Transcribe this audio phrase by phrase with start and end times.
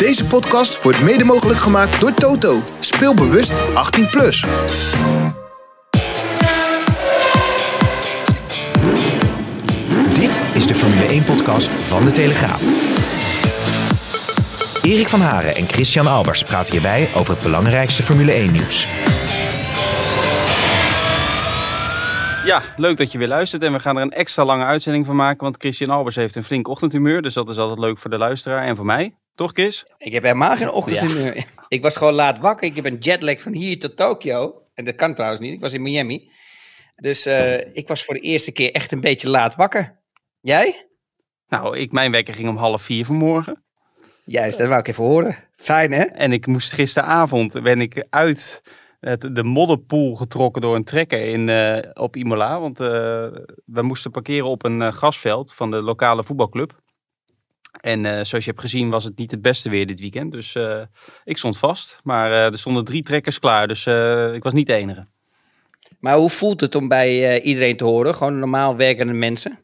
[0.00, 2.60] Deze podcast wordt mede mogelijk gemaakt door Toto.
[2.78, 4.10] Speel bewust 18+.
[4.10, 4.40] Plus.
[10.14, 12.62] Dit is de Formule 1-podcast van De Telegraaf.
[14.82, 18.86] Erik van Haren en Christian Albers praten hierbij over het belangrijkste Formule 1-nieuws.
[22.44, 25.16] Ja, leuk dat je weer luistert en we gaan er een extra lange uitzending van
[25.16, 28.18] maken, want Christian Albers heeft een flink ochtendhumeur, dus dat is altijd leuk voor de
[28.18, 29.14] luisteraar en voor mij.
[29.34, 29.84] Toch, Chris?
[29.98, 31.44] Ik heb helemaal geen ochtendhumeur.
[31.68, 32.68] Ik was gewoon laat wakker.
[32.68, 34.62] Ik heb een jetlag van hier tot Tokio.
[34.74, 35.52] En dat kan trouwens niet.
[35.52, 36.30] Ik was in Miami.
[36.96, 39.98] Dus eh, ik was voor de eerste keer echt een beetje laat wakker.
[40.40, 40.86] Jij?
[41.48, 43.64] Nou, ik, mijn wekker ging om half vier vanmorgen.
[44.24, 45.36] Juist, dat wou ik even horen.
[45.56, 46.02] Fijn, hè?
[46.02, 48.62] En ik moest gisteravond, ben ik uit
[49.00, 52.60] het, de modderpoel getrokken door een trekker in, eh, op Imola.
[52.60, 52.86] Want eh,
[53.64, 56.80] we moesten parkeren op een grasveld van de lokale voetbalclub.
[57.80, 60.32] En eh, zoals je hebt gezien was het niet het beste weer dit weekend.
[60.32, 60.80] Dus eh,
[61.24, 62.00] ik stond vast.
[62.02, 63.86] Maar eh, er stonden drie trekkers klaar, dus
[64.34, 65.06] ik was niet de enige.
[66.00, 68.14] Maar hoe voelt het om bij iedereen te horen?
[68.14, 69.58] Gewoon normaal werkende mensen?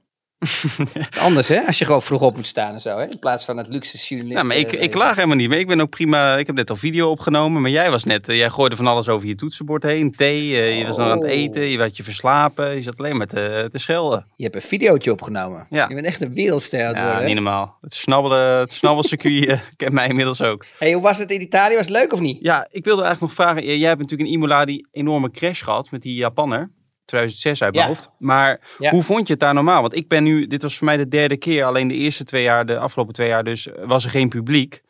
[1.20, 1.61] Anders, hè?
[1.66, 3.02] Als je gewoon vroeg op moet staan en zo, hè?
[3.11, 4.39] In plaats van het luxe journalist.
[4.41, 5.58] Ja, maar ik, ik laag helemaal niet mee.
[5.58, 6.36] Ik ben ook prima.
[6.36, 7.62] Ik heb net al video opgenomen.
[7.62, 8.28] Maar jij was net.
[8.28, 10.12] eh, jij gooide van alles over je toetsenbord heen.
[10.16, 10.56] Thee.
[10.56, 11.34] eh, je was nog aan het Oh.
[11.36, 11.62] eten.
[11.62, 12.75] Je had je verslapen.
[12.75, 14.27] Je zat alleen maar te, te schelden.
[14.36, 15.66] Je hebt een videootje opgenomen.
[15.70, 15.88] Ja.
[15.88, 17.25] Je bent echt een wereldster Ja, worden.
[17.27, 17.77] niet normaal.
[17.81, 20.64] Het snabbelen, het snabbelcircuit eh, kent mij inmiddels ook.
[20.78, 21.75] Hey, hoe was het in Italië?
[21.77, 22.38] Was het leuk of niet?
[22.41, 23.78] Ja, ik wilde eigenlijk nog vragen.
[23.78, 26.70] Jij hebt natuurlijk in Imola die enorme crash gehad met die Japanner.
[27.07, 27.91] 2006 uit mijn Ja.
[27.95, 28.11] hoofd.
[28.19, 28.91] Maar Ja.
[28.91, 29.81] hoe vond je het daar normaal?
[29.81, 31.65] Want ik ben nu, dit was voor mij de derde keer.
[31.65, 34.83] Alleen de eerste twee jaar, de afgelopen twee jaar dus, was er geen publiek.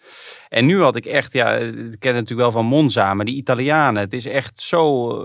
[0.48, 3.36] En nu had ik echt, ja, ik ken het natuurlijk wel van Monza, maar die
[3.36, 5.18] Italianen, het is echt eh,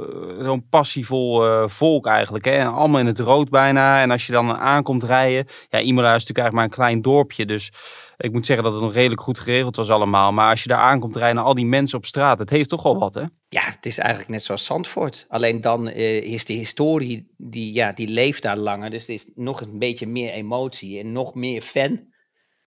[0.43, 2.45] zo'n passievol eh, volk eigenlijk.
[2.45, 2.51] Hè?
[2.51, 4.01] En allemaal in het rood bijna.
[4.01, 7.45] En als je dan aankomt rijden, ja, Imola is natuurlijk eigenlijk maar een klein dorpje.
[7.45, 7.71] Dus
[8.17, 10.31] ik moet zeggen dat het nog redelijk goed geregeld was allemaal.
[10.31, 12.99] Maar als je daar aankomt rijden, al die mensen op straat, het heeft toch wel
[12.99, 13.23] wat, hè?
[13.49, 15.25] Ja, het is eigenlijk net zoals Zandvoort.
[15.29, 18.89] Alleen dan eh, is de historie, die, ja, die leeft daar langer.
[18.89, 22.09] Dus er is nog een beetje meer emotie en nog meer fan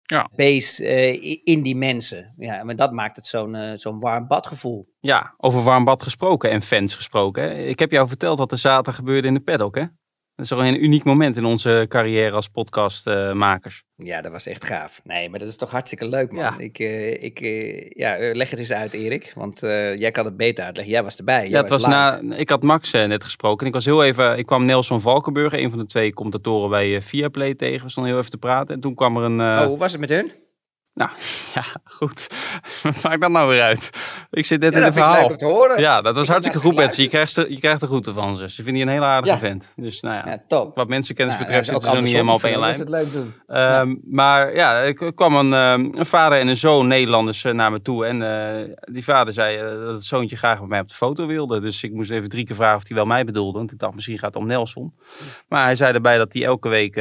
[0.07, 0.31] Ja.
[0.37, 2.35] base eh, in die mensen.
[2.37, 4.89] Ja, maar dat maakt het zo'n eh, zo'n warm badgevoel.
[5.01, 7.43] Ja, over warm bad gesproken en fans gesproken.
[7.43, 7.55] Hè?
[7.55, 9.85] Ik heb jou verteld wat er zaterdag gebeurde in de paddock, hè?
[10.37, 13.83] Dat is toch een uniek moment in onze carrière als podcastmakers.
[13.97, 15.01] Ja, dat was echt gaaf.
[15.05, 16.43] Nee, maar dat is toch hartstikke leuk, man.
[16.43, 16.59] Ja.
[16.59, 19.33] Ik, eh, ik, eh, ja, eh, leg het eens uit, Erik.
[19.35, 19.61] Want
[19.95, 20.95] jij kan het beter uitleggen.
[20.95, 21.45] Jij was erbij.
[21.45, 23.61] Ja, Jij het was na, ik had Max net gesproken.
[23.61, 24.39] En ik was heel even.
[24.39, 27.85] Ik kwam Nelson Valkenburg, een van de twee commentatoren bij Viaplay tegen.
[27.85, 28.75] We stonden heel even te praten.
[28.75, 29.41] En toen kwam er een.
[29.41, 30.33] Oh, hoe was het met hun?
[30.95, 31.11] Nou,
[31.55, 32.27] ja, goed.
[32.83, 33.91] Wat maakt dat nou weer uit?
[34.31, 35.27] Ik zit net Ja, in het ik verhaal.
[35.27, 35.81] om te horen.
[35.81, 37.03] Ja, dat was Ik hartstikke goed, Betsy.
[37.03, 38.49] Je krijgt, de, je krijgt de groeten van ze.
[38.51, 39.41] Ze vinden je een hele aardige Ja.
[39.41, 39.73] vent.
[39.77, 40.77] Dus nou ja, Ja, top.
[40.77, 42.79] wat mensenkennis betreft zitten ze nog niet helemaal op één lijn.
[42.79, 43.35] Dat is het leuk doen.
[43.47, 47.71] Ehm, Maar ja, er kwam een, ehm, een vader en een zoon Nederlanders eh, naar
[47.71, 48.07] me toe.
[48.07, 51.27] En eh, die vader zei eh, dat het zoontje graag met mij op de foto
[51.27, 51.61] wilde.
[51.61, 53.59] Dus ik moest even drie keer vragen of hij wel mij bedoelde.
[53.59, 54.95] Want ik dacht, misschien gaat het om Nelson.
[55.49, 56.97] Maar hij zei erbij dat hij elke week,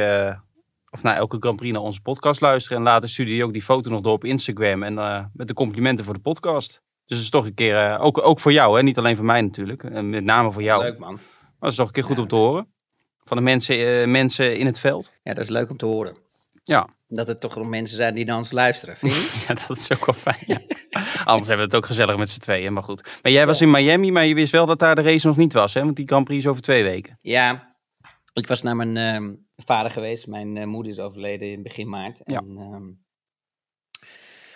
[0.94, 2.76] of na elke Grand Prix naar onze podcast luistert.
[2.76, 4.82] En later stuurde hij ook die foto nog door op Instagram.
[4.82, 6.70] En eh, met de complimenten voor de podcast.
[7.06, 8.82] Dus het is toch een keer, eh, ook, ook voor jou, hè?
[8.82, 9.82] niet alleen voor mij natuurlijk.
[9.84, 10.82] En met name voor jou.
[10.82, 11.12] Leuk, man.
[11.12, 11.22] Maar
[11.58, 12.22] dat is toch een keer goed Ja.
[12.22, 12.72] om te horen.
[13.24, 15.12] Van de mensen, eh, mensen in het veld.
[15.22, 16.16] Ja, dat is leuk om te horen.
[16.64, 16.88] Ja.
[17.08, 19.30] Dat er toch nog mensen zijn die naar ons luisteren, vind je?
[19.48, 20.44] Ja, dat is ook wel fijn.
[20.46, 20.60] Ja.
[21.24, 23.18] Anders hebben we het ook gezellig met z'n tweeën, maar goed.
[23.22, 25.52] Maar jij was in Miami, maar je wist wel dat daar de race nog niet
[25.52, 25.84] was, hè?
[25.84, 27.18] Want die Grand Prix is over twee weken.
[27.20, 27.76] Ja,
[28.32, 30.26] ik was naar mijn ehm, vader geweest.
[30.26, 32.20] Mijn eh, moeder is overleden in begin maart.
[32.24, 32.38] Ja.
[32.38, 32.90] En, ehm,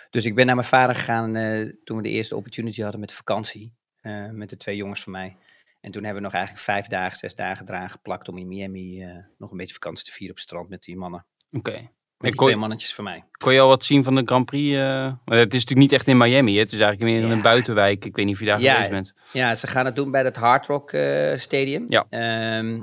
[0.09, 3.13] dus ik ben naar mijn vader gegaan eh, toen we de eerste opportunity hadden met
[3.13, 3.77] vakantie.
[4.01, 5.37] eh, met de twee jongens van mij.
[5.81, 9.05] En toen hebben we nog eigenlijk vijf dagen, zes dagen eraan geplakt om in Miami
[9.37, 11.25] nog een beetje vakantie te vieren op het strand met die mannen.
[11.51, 11.71] Oké.
[11.71, 13.23] Met die kon, twee je- mannetjes van mij.
[13.37, 14.77] kon je al wat zien van de Grand Prix?
[14.77, 16.59] het is natuurlijk niet echt in Miami, hè?
[16.59, 18.05] Het is eigenlijk meer in een buitenwijk.
[18.05, 19.13] Ik weet niet of je daar Ja, geweest bent.
[19.33, 20.89] Ja, ze gaan het doen bij het Hard Rock
[21.35, 21.85] Stadium.
[21.87, 22.05] Ja.
[22.09, 22.81] Ehm,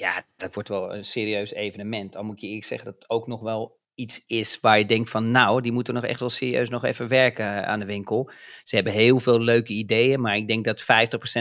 [0.00, 2.16] ja, dat wordt wel een serieus evenement.
[2.16, 5.10] Al moet je eerlijk zeggen dat het ook nog wel iets is waar je denkt
[5.10, 8.30] van nou, die moeten nog echt wel serieus nog even werken eh, aan de winkel.
[8.62, 10.84] Ze hebben heel veel leuke ideeën, maar ik denk dat 50%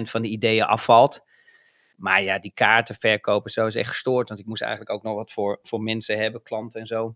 [0.02, 1.26] van de ideeën afvalt.
[1.96, 4.28] Maar ja, die kaarten verkopen zo is echt gestoord.
[4.28, 7.16] Want ik moest eigenlijk ook nog wat voor, voor mensen hebben, klanten en zo.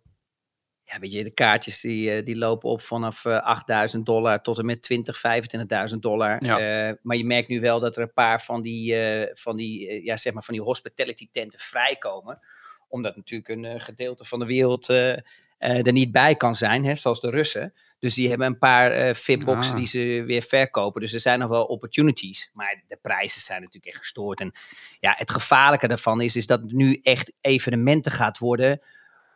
[0.85, 4.57] Ja, weet je, de kaartjes die, eh, die lopen op vanaf eh 8000 dollar tot
[4.59, 6.44] en met 20, 25.000 dollar.
[6.45, 6.88] Ja.
[6.89, 9.88] Eh, maar je merkt nu wel dat er een paar van die, eh, van die,
[9.88, 12.39] eh, ja, zeg maar van die hospitality tenten vrijkomen.
[12.88, 15.12] Omdat natuurlijk een eh, gedeelte van de wereld eh,
[15.57, 17.74] eh, er niet bij kan zijn, hè, zoals de Russen.
[18.00, 19.77] Dus die hebben een paar eh VIP-boxen Ah.
[19.77, 21.01] die ze weer verkopen.
[21.01, 22.50] Dus er zijn nog wel opportunities.
[22.53, 24.39] Maar de prijzen zijn natuurlijk echt gestoord.
[24.39, 24.51] En
[25.00, 28.79] ja, het gevaarlijke daarvan is, is dat het nu echt evenementen gaat worden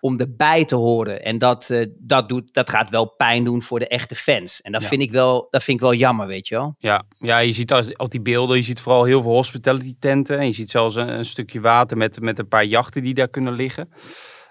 [0.07, 1.23] om erbij te horen.
[1.23, 4.61] En dat, eh, dat, doet, dat gaat wel pijn doen voor de echte fans.
[4.61, 4.87] En dat, Ja.
[4.87, 6.75] vind, ik wel, dat vind ik wel jammer, weet je wel.
[6.79, 10.39] Ja, ja je ziet als, op die beelden, je ziet vooral heel veel hospitality tenten.
[10.39, 13.27] En je ziet zelfs een, een stukje water met, met een paar jachten die daar
[13.29, 13.89] kunnen liggen.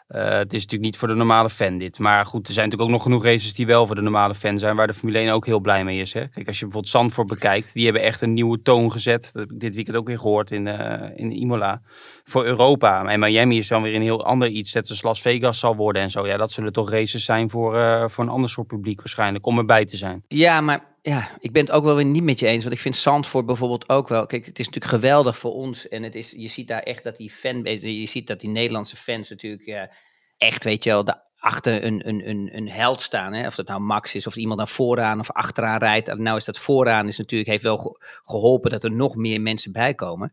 [0.06, 1.99] Eh, het is natuurlijk niet voor de normale fan dit.
[1.99, 4.58] Maar goed, er zijn natuurlijk ook nog genoeg races die wel voor de normale fan
[4.58, 4.76] zijn.
[4.76, 6.12] Waar de Formule 1 ook heel blij mee is.
[6.12, 6.29] Hè?
[6.29, 7.73] Kijk, als je bijvoorbeeld Zandvoort bekijkt.
[7.73, 9.31] Die hebben echt een nieuwe toon gezet.
[9.32, 11.82] Dat heb ik dit weekend ook weer gehoord in, eh, in Imola.
[12.25, 13.05] Voor Europa.
[13.05, 14.73] En Miami is dan weer een heel ander iets.
[14.73, 16.26] Net zoals Las Vegas zal worden en zo.
[16.26, 19.47] Ja, dat zullen toch races zijn voor, eh, voor een ander soort publiek waarschijnlijk.
[19.47, 20.25] Om erbij te zijn.
[20.29, 22.62] Ja, maar ja, ik ben het ook wel weer niet met je eens.
[22.62, 24.26] Want ik vind Zandvoort bijvoorbeeld ook wel...
[24.26, 25.88] Kijk, het is natuurlijk geweldig voor ons.
[25.88, 28.00] En het is, je ziet daar echt dat die fanbase...
[28.00, 29.88] Je ziet dat die Nederlandse fans natuurlijk
[30.37, 31.25] echt, weet je wel...
[31.37, 33.32] Achter een, een, een, een held staan.
[33.32, 33.47] Hè?
[33.47, 36.19] Of dat nou Max is, of iemand naar vooraan of achteraan rijdt.
[36.19, 39.73] Nou is dat vooraan is natuurlijk, heeft wel ge- geholpen dat er nog meer mensen
[39.73, 40.32] bij komen.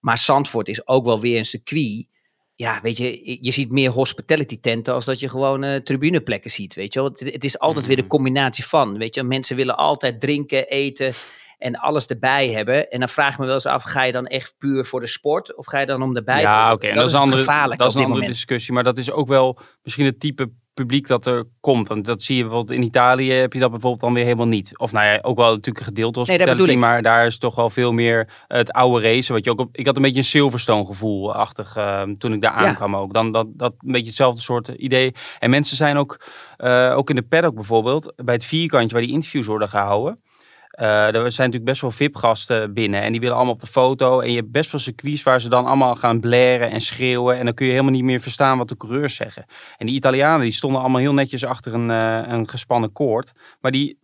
[0.00, 2.06] Maar Zandvoort is ook wel weer een circuit.
[2.58, 6.74] Ja, weet je, je ziet meer hospitality tenten als dat je gewoon eh, tribuneplekken ziet,
[6.74, 7.08] weet je wel.
[7.08, 9.22] Het, het is altijd weer de combinatie van, weet je.
[9.22, 11.12] Mensen willen altijd drinken, eten
[11.58, 12.90] en alles erbij hebben.
[12.90, 15.06] En dan vraag ik me wel eens af, ga je dan echt puur voor de
[15.06, 16.74] sport of ga je dan om erbij te Ja, horen?
[16.74, 16.86] oké.
[16.86, 18.74] en dat, dat, is een andere, dat is een andere discussie.
[18.74, 21.88] Maar dat is ook wel misschien het type publiek dat er komt.
[21.88, 24.78] Want dat zie je bijvoorbeeld in Italië heb je dat bijvoorbeeld dan weer helemaal niet.
[24.78, 27.70] Of nou ja, ook wel natuurlijk een gedeelte Nee, hospitality, maar daar is toch wel
[27.70, 29.34] veel meer het oude racen.
[29.34, 32.42] Wat je ook op, ik had een beetje een Silverstone gevoel achtig eh, toen ik
[32.42, 32.66] daar Ja.
[32.68, 33.12] aankwam ook.
[33.14, 35.12] Dan dat, dat een beetje hetzelfde soort idee.
[35.38, 36.20] En mensen zijn ook,
[36.56, 40.20] eh, ook in de paddock bijvoorbeeld, bij het vierkantje waar die interviews worden gehouden.
[40.78, 44.20] Eh, er zijn natuurlijk best wel VIP-gasten binnen en die willen allemaal op de foto.
[44.20, 47.38] En je hebt best wel circuits waar ze dan allemaal gaan blaren en schreeuwen.
[47.38, 49.44] En dan kun je helemaal niet meer verstaan wat de coureurs zeggen.
[49.76, 53.32] En die Italianen die stonden allemaal heel netjes achter een, eh, een gespannen koord.
[53.60, 53.98] Maar die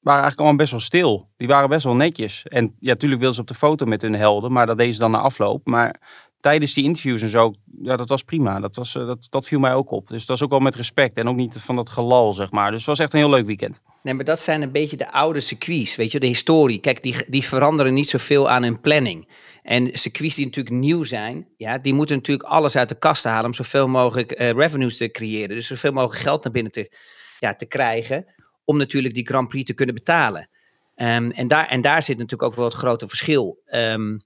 [0.00, 1.30] waren eigenlijk allemaal best wel stil.
[1.36, 2.42] Die waren best wel netjes.
[2.46, 5.00] En ja, natuurlijk wilden ze op de foto met hun helden, maar dat deden ze
[5.00, 5.66] dan na afloop.
[5.66, 6.00] Maar
[6.40, 8.60] tijdens die interviews en zo, ja, dat was prima.
[8.60, 10.08] Dat, was, eh, dat, dat viel mij ook op.
[10.08, 12.70] Dus dat was ook wel met respect en ook niet van dat gelal, zeg maar.
[12.70, 13.80] Dus het was echt een heel leuk weekend.
[14.02, 16.80] Nee, maar dat zijn een beetje de oude circuits, weet je, de historie.
[16.80, 19.28] Kijk, die, die veranderen niet zoveel aan hun planning.
[19.62, 23.44] En circuits die natuurlijk nieuw zijn, ja, die moeten natuurlijk alles uit de kast halen
[23.44, 25.56] om zoveel mogelijk eh, revenues te creëren.
[25.56, 26.92] Dus zoveel mogelijk geld naar binnen te,
[27.38, 28.26] ja, te krijgen,
[28.64, 30.48] om natuurlijk die Grand Prix te kunnen betalen.
[30.94, 33.62] Ehm, en, daar, en daar zit natuurlijk ook wel het grote verschil.
[33.66, 34.18] Ehm,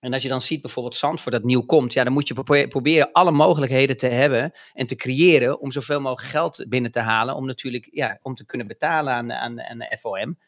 [0.00, 2.68] en als je dan ziet bijvoorbeeld Zandvoort dat nieuw komt, ja, dan moet je probe-
[2.68, 7.34] proberen alle mogelijkheden te hebben en te creëren om zoveel mogelijk geld binnen te halen,
[7.34, 10.38] om natuurlijk ja, om te kunnen betalen aan, aan, aan de FOM.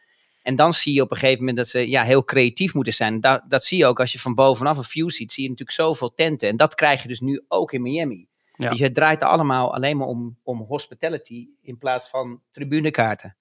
[0.42, 3.20] En dan zie je op een gegeven moment dat ze ja, heel creatief moeten zijn.
[3.20, 5.78] Dat, dat zie je ook als je van bovenaf een view ziet, zie je natuurlijk
[5.78, 6.48] zoveel tenten.
[6.48, 8.28] En dat krijg je dus nu ook in Miami.
[8.56, 8.70] Ja.
[8.70, 13.36] Dus het draait allemaal alleen maar om, om hospitality in plaats van tribunekaarten.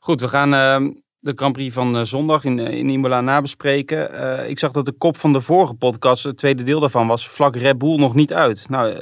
[0.00, 0.90] Goed, we gaan eh,
[1.24, 4.12] de Grand Prix van eh, zondag in, in Imola nabespreken.
[4.12, 7.28] Eh, ik zag dat de kop van de vorige podcast, het tweede deel daarvan, was
[7.28, 8.68] vlak Red Bull nog niet uit.
[8.68, 8.98] Nou, eh,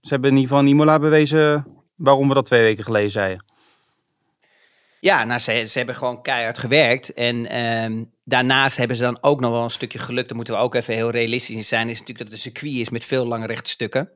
[0.00, 3.44] ze hebben in ieder geval in Imola bewezen waarom we dat twee weken geleden zeiden.
[5.00, 7.14] Ja, nou, ze, ze hebben gewoon keihard gewerkt.
[7.14, 10.26] En ehm, daarnaast hebben ze dan ook nog wel een stukje geluk.
[10.26, 11.88] Daar moeten we ook even heel realistisch in zijn.
[11.88, 14.10] Is natuurlijk dat het circuit is met veel lange rechtstukken.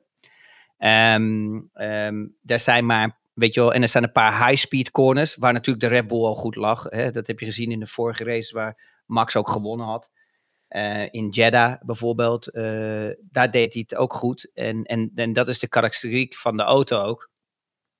[0.78, 5.36] Ehm ehm, daar zijn maar, weet je wel, en er zijn een paar high-speed corners.
[5.36, 6.82] Waar natuurlijk de Red Bull al goed lag.
[6.82, 7.10] Hè?
[7.10, 10.10] Dat heb je gezien in de vorige race waar Max ook gewonnen had.
[10.68, 14.50] Eh, in Jeddah bijvoorbeeld, eh, daar deed hij het ook goed.
[14.54, 17.30] En, en, en dat is de karakteriek van de auto ook.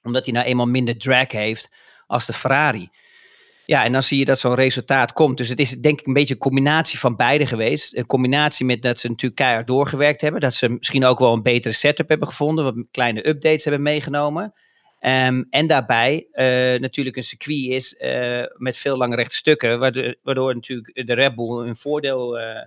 [0.03, 1.75] Omdat hij nou eenmaal minder drag heeft
[2.07, 2.91] als de Ferrari.
[3.67, 5.37] Ja, en dan zie je dat zo'n resultaat komt.
[5.37, 7.97] Dus het is denk ik een beetje een combinatie van beide geweest.
[7.97, 10.41] Een combinatie met dat ze natuurlijk keihard doorgewerkt hebben.
[10.41, 12.65] Dat ze misschien ook wel een betere setup hebben gevonden.
[12.65, 14.55] Wat kleine updates hebben meegenomen.
[15.00, 19.78] Ehm, en daarbij eh, natuurlijk een circuit is eh, met veel lange rechte stukken.
[19.78, 22.66] Waardoor, waardoor natuurlijk de Red Bull een voordeel eh,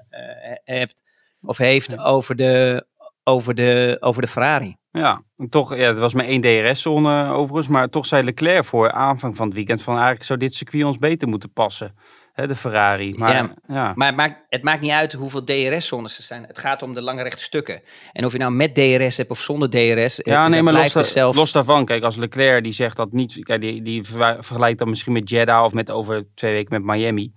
[0.64, 1.04] hebt,
[1.42, 2.86] of heeft over de,
[3.24, 4.76] over, de, over de Ferrari.
[4.92, 9.36] Ja, toch, ja, het was maar één DRS-zone overigens, maar toch zei Leclerc voor aanvang
[9.36, 11.96] van het weekend van eigenlijk zou dit circuit ons beter moeten passen.
[12.34, 13.14] Hè, de Ferrari.
[13.18, 13.92] Maar, Ja, ja.
[13.96, 16.44] Maar het maakt, het maakt niet uit hoeveel DRS-zones er zijn.
[16.48, 17.82] Het gaat om de lange rechte stukken.
[18.12, 20.74] En of je nou met DRS hebt of zonder DRS, eh, Ja, dat nee, maar
[20.74, 21.36] los, zelf.
[21.36, 21.86] los daarvan.
[21.86, 23.40] Kijk, als Leclerc die zegt dat niet...
[23.44, 27.34] Kijk, die, die vergelijkt dan misschien met Jeddah of met over twee weken met Miami.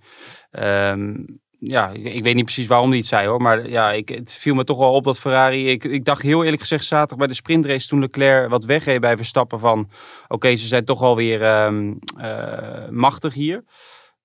[0.51, 1.13] Ehm,
[1.59, 3.41] ja, ik, weet niet precies waarom hij het zei hoor.
[3.41, 5.69] Maar ja, ik, het viel me toch wel op dat Ferrari.
[5.69, 9.17] Ik, ik dacht heel eerlijk gezegd zaterdag bij de sprintrace toen Leclerc wat wegreed bij
[9.17, 9.89] Verstappen van.
[10.27, 13.63] Oké, ze zijn toch alweer eh, machtig hier.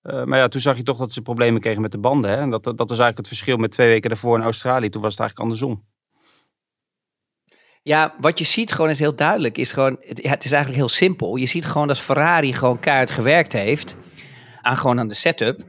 [0.02, 2.30] Eh, maar ja, toen zag je toch dat ze problemen kregen met de banden.
[2.30, 2.36] Hè?
[2.36, 4.88] En dat, dat was eigenlijk het verschil met twee weken daarvoor in Australië.
[4.88, 5.90] Toen was het eigenlijk andersom.
[7.82, 9.58] Ja, wat je ziet gewoon is heel duidelijk.
[9.58, 11.36] Is gewoon, het, ja, het is eigenlijk heel simpel.
[11.36, 13.96] Je ziet gewoon dat Ferrari gewoon keihard gewerkt heeft
[14.60, 15.64] aan gewoon aan de setup.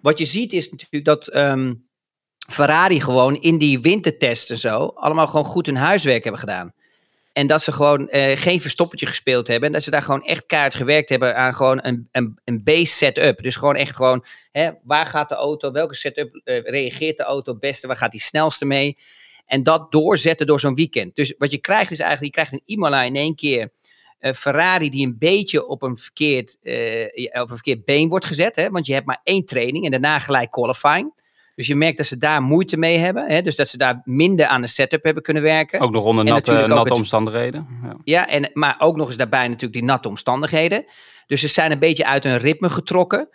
[0.00, 1.74] Wat je ziet is natuurlijk dat ehm,
[2.50, 6.72] Ferrari gewoon in die wintertest en zo allemaal gewoon goed hun huiswerk hebben gedaan.
[7.38, 9.66] En dat ze gewoon eh, geen verstoppertje gespeeld hebben.
[9.66, 12.92] En dat ze daar gewoon echt keihard gewerkt hebben aan gewoon een, een, een base
[12.92, 13.42] setup.
[13.42, 17.50] Dus gewoon echt gewoon, hè, waar gaat de auto, welke setup eh, reageert de auto
[17.50, 18.98] het beste, waar gaat die snelste mee?
[19.46, 21.16] En dat doorzetten door zo'n weekend.
[21.16, 23.72] Dus wat je krijgt is eigenlijk, je krijgt een Imola in één keer
[24.18, 26.58] eh, Ferrari die een beetje op een, verkeerd,
[27.32, 28.56] op een verkeerd been wordt gezet.
[28.56, 28.70] Hè?
[28.70, 31.12] Want je hebt maar één training en daarna gelijk qualifying.
[31.58, 33.30] Dus je merkt dat ze daar moeite mee hebben.
[33.30, 33.42] Hè?
[33.42, 35.80] Dus dat ze daar minder aan de setup hebben kunnen werken.
[35.80, 37.66] Ook nog onder natte, natte het- omstandigheden.
[37.82, 37.96] Ja.
[38.04, 40.84] Ja, en, maar ook nog eens daarbij natuurlijk die natte omstandigheden.
[41.26, 43.28] Dus ze zijn een beetje uit hun ritme getrokken.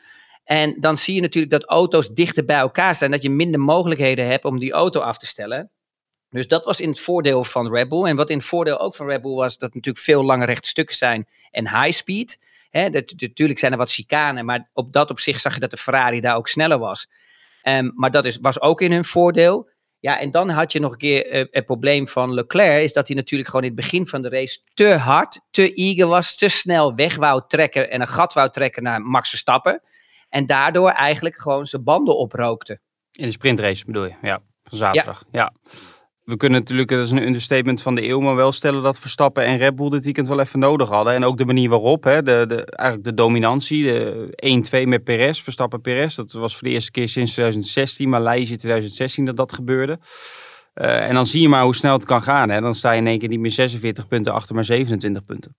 [0.44, 3.12] En dan zie je natuurlijk dat auto's dichter bij elkaar staan.
[3.12, 5.72] Dat je minder mogelijkheden hebt om die auto af te stellen.
[6.30, 8.04] Dus dat was in het voordeel van Red Bull.
[8.06, 10.68] En wat in het voordeel ook van Red Bull was, dat natuurlijk veel lange rechte
[10.68, 12.40] stukken zijn en high speed.
[12.72, 15.78] Dat, natuurlijk zijn er wat chicanen, maar op dat op zich zag je dat de
[15.78, 17.08] Ferrari daar ook sneller was.
[17.64, 19.70] Ehm, maar dat is, was ook in hun voordeel.
[20.00, 23.08] Ja, en dan had je nog een keer eh, het probleem van Leclerc, is dat
[23.08, 26.50] hij natuurlijk gewoon in het begin van de race te hard, te eager was, te
[26.50, 29.82] snel weg wou trekken en een gat wou trekken naar Max Verstappen.
[30.30, 32.80] En daardoor eigenlijk gewoon zijn banden oprookte.
[33.12, 34.42] In de sprintrace bedoel je, ja.
[34.64, 35.54] Van zaterdag, ja.
[36.24, 39.46] We kunnen natuurlijk, dat is een understatement van de eeuw, maar wel stellen dat Verstappen
[39.46, 41.14] en Red Bull dit weekend wel even nodig hadden.
[41.14, 45.42] En ook de manier waarop, hè, de, de, eigenlijk de dominantie, de 1-2 met Perez,
[45.42, 46.16] Verstappen-Perez.
[46.16, 50.00] Dat was voor de eerste keer sinds 2016, Maleisië 2016 dat dat gebeurde.
[50.74, 52.50] Eh, en dan zie je maar hoe snel het kan gaan.
[52.50, 52.62] Hè.
[52.62, 55.56] Dan sta je in één keer niet meer 46 punten achter, maar 27 punten.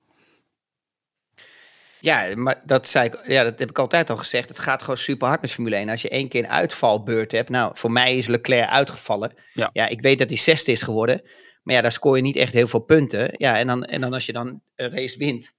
[2.05, 4.49] Ja, maar dat, zei ik, ja, dat heb ik altijd al gezegd.
[4.49, 5.89] Het gaat gewoon super hard met Formule 1.
[5.89, 7.49] Als je één keer een uitvalbeurt hebt.
[7.49, 9.35] Nou, voor mij is Leclerc uitgevallen.
[9.53, 9.89] Ja.
[9.89, 11.23] ik weet dat hij zesde is geworden.
[11.63, 13.31] Maar ja, daar scoor je niet echt heel veel punten.
[13.33, 15.53] Ja, en dan, en dan als je dan een race wint.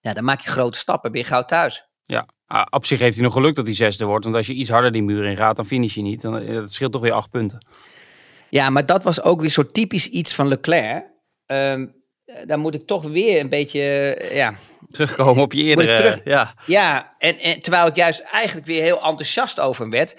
[0.00, 1.12] Ja, dan maak je grote stappen.
[1.12, 1.86] Ben je gauw thuis.
[2.02, 2.26] Ja,
[2.70, 4.24] op zich heeft hij nog geluk dat hij zesde wordt.
[4.24, 6.20] Want als je iets harder die muur in gaat, dan finish je niet.
[6.20, 7.66] Dan, eh, dat scheelt toch weer acht punten.
[8.48, 11.04] Ja, maar dat was ook weer zo typisch iets van Leclerc.
[11.46, 11.86] Ehm
[12.46, 13.80] daar moet ik toch weer een beetje.
[14.14, 14.54] eh, ja,
[14.90, 15.96] Terugkomen op je eerdere...
[15.96, 20.16] terug- Ja, Ja, en, en terwijl ik juist eigenlijk weer heel enthousiast over hem werd.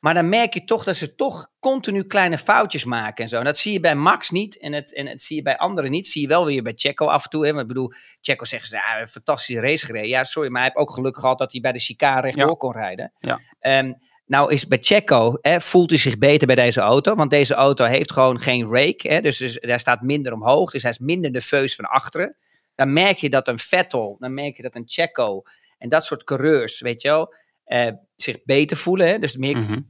[0.00, 3.38] Maar dan merk je toch dat ze toch continu kleine foutjes maken en zo.
[3.38, 5.90] En dat zie je bij Max niet en het, en het zie je bij anderen
[5.90, 6.06] niet.
[6.06, 7.44] Zie je wel weer bij Checo af en toe.
[7.44, 7.48] Hè?
[7.50, 10.08] Want ik bedoel, Checo zegt, ze, ja, een fantastische race gereden.
[10.08, 12.54] Ja, sorry, maar hij heeft ook geluk gehad dat hij bij de chicane rechtdoor Ja.
[12.54, 13.12] kon rijden.
[13.18, 13.38] Ja.
[13.60, 13.92] Ehm,
[14.34, 17.14] nou is bij Checo, hè, voelt hij zich beter bij deze auto.
[17.14, 19.08] Want deze auto heeft gewoon geen rake.
[19.08, 19.20] Hè?
[19.20, 20.70] Dus, dus hij staat minder omhoog.
[20.70, 22.36] Dus hij is minder nerveus van achteren.
[22.74, 25.42] Dan merk je dat een Vettel, dan merk je dat een Checo
[25.78, 29.08] en dat soort coureurs, weet je wel, eh, zich beter voelen.
[29.08, 29.18] Hè?
[29.18, 29.80] Dus meer Mhm.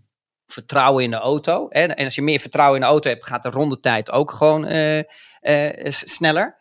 [0.47, 1.67] vertrouwen in de auto.
[1.69, 1.83] Hè?
[1.85, 4.99] En als je meer vertrouwen in de auto hebt, gaat de rondetijd ook gewoon eh,
[5.41, 6.57] eh, sneller.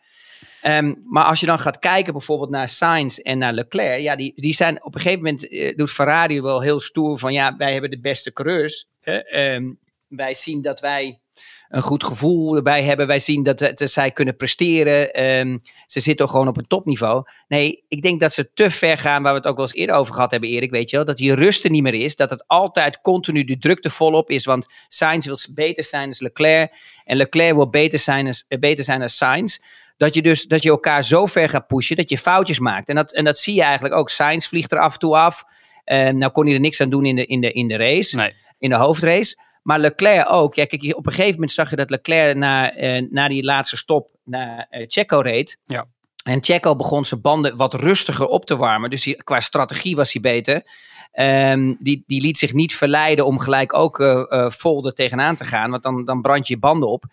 [0.64, 4.32] Ehm, maar als je dan gaat kijken bijvoorbeeld naar Sainz en naar Leclerc, ja, die,
[4.34, 7.72] die zijn op een gegeven moment, eh, doet Ferrari wel heel stoer van, ja, wij
[7.72, 8.86] hebben de beste coureurs.
[9.00, 9.72] Ehm,
[10.08, 11.20] wij zien dat wij
[11.68, 13.06] een goed gevoel erbij hebben.
[13.06, 15.12] Wij zien dat, dat zij kunnen presteren.
[15.12, 17.24] Ehm, ze zitten gewoon op een topniveau.
[17.48, 19.96] Nee, ik denk dat ze te ver gaan, waar we het ook wel eens eerder
[19.96, 21.04] over gehad hebben, Erik, weet je wel.
[21.04, 22.16] Dat die rust er niet meer is.
[22.16, 24.44] Dat het altijd continu de drukte volop is.
[24.44, 26.72] Want Sainz wil beter zijn als Leclerc.
[27.04, 29.58] En Leclerc wil beter zijn als, eh, beter zijn als Sainz.
[29.96, 32.88] Dat je dus dat je elkaar zo ver gaat pushen dat je foutjes maakt.
[32.88, 34.10] En dat, en dat zie je eigenlijk ook.
[34.10, 35.44] Sainz vliegt er af en toe af.
[35.84, 38.16] En nou kon hij er niks aan doen in de, in de, in de race
[38.16, 38.34] Nee.
[38.58, 39.36] in de hoofdrace.
[39.64, 40.54] Maar Leclerc ook.
[40.54, 43.76] Ja, kijk, op een gegeven moment zag je dat Leclerc na, eh, na die laatste
[43.76, 45.58] stop naar eh, Checo reed.
[45.66, 45.84] Ja.
[46.24, 48.90] En Checo begon zijn banden wat rustiger op te warmen.
[48.90, 50.62] Dus hij- qua strategie was hij beter.
[51.12, 55.36] Ehm, die, die liet zich niet verleiden om gelijk ook eh, eh, vol er tegenaan
[55.36, 55.70] te gaan.
[55.70, 57.04] Want dan, dan brand je je banden op.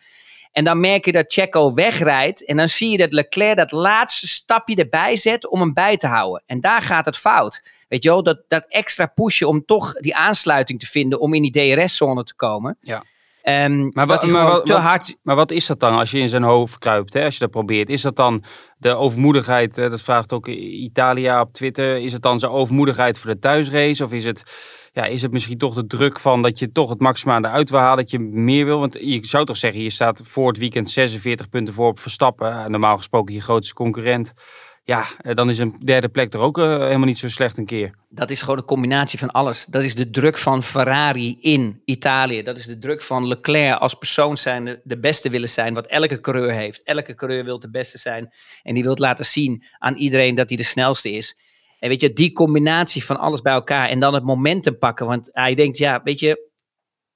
[0.52, 2.46] En dan merk je dat Checo wegrijdt.
[2.46, 6.08] En dan zie je dat Leclerc dat laatste stapje erbij zet om hem bij te
[6.08, 6.44] houden.
[6.46, 7.62] En daar gaat het fout.
[7.88, 11.42] Weet je wel, dat, dat extra pushen om toch die aansluiting te vinden om in
[11.52, 12.78] die DRS-zone te komen.
[12.82, 13.04] Ja.
[13.42, 15.16] Ehm, Maar wat- te hard...
[15.22, 17.52] Maar wat is dat dan als je in zijn hoofd kruipt, hè, als je dat
[17.52, 17.90] probeert?
[17.90, 18.44] Is dat dan
[18.82, 23.40] de overmoedigheid, dat vraagt ook Italia op Twitter, is het dan zijn overmoedigheid voor de
[23.40, 24.04] thuisrace?
[24.04, 24.44] Of is het,
[24.94, 27.80] ja, is het misschien toch de druk van dat je toch het maximale eruit wil
[27.80, 28.80] halen, dat je meer wil?
[28.80, 32.72] Want je zou toch zeggen, je staat voor het weekend 46 punten voor op Verstappen,
[32.72, 34.34] normaal gesproken je grootste concurrent.
[34.92, 37.66] Ja, eh, dan is een derde plek er ook eh, helemaal niet zo slecht een
[37.66, 37.96] keer.
[38.10, 39.66] Dat is gewoon een combinatie van alles.
[39.66, 42.44] Dat is de druk van Ferrari in Italië.
[42.44, 46.20] Dat is de druk van Leclerc als persoon zijn, de, beste willen zijn, wat elke
[46.20, 46.84] coureur heeft.
[46.84, 48.34] Elke coureur wil de beste zijn
[48.64, 51.40] en die wil laten zien aan iedereen dat hij de snelste is.
[51.80, 55.06] En weet je, die combinatie van alles bij elkaar en dan het momentum pakken.
[55.06, 56.51] Want hij denkt, ja, weet je,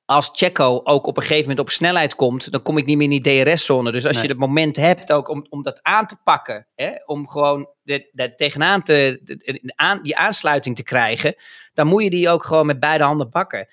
[0.05, 3.11] als Checo ook op een gegeven moment op snelheid komt, dan kom ik niet meer
[3.11, 3.91] in die DRS-zone.
[3.91, 4.23] Dus als Nee.
[4.23, 8.09] je het moment hebt ook om, om dat aan te pakken, hè, om gewoon de,
[8.11, 11.35] de, tegenaan te, de- aan, die aansluiting te krijgen,
[11.73, 13.67] dan moet je die ook gewoon met beide handen pakken.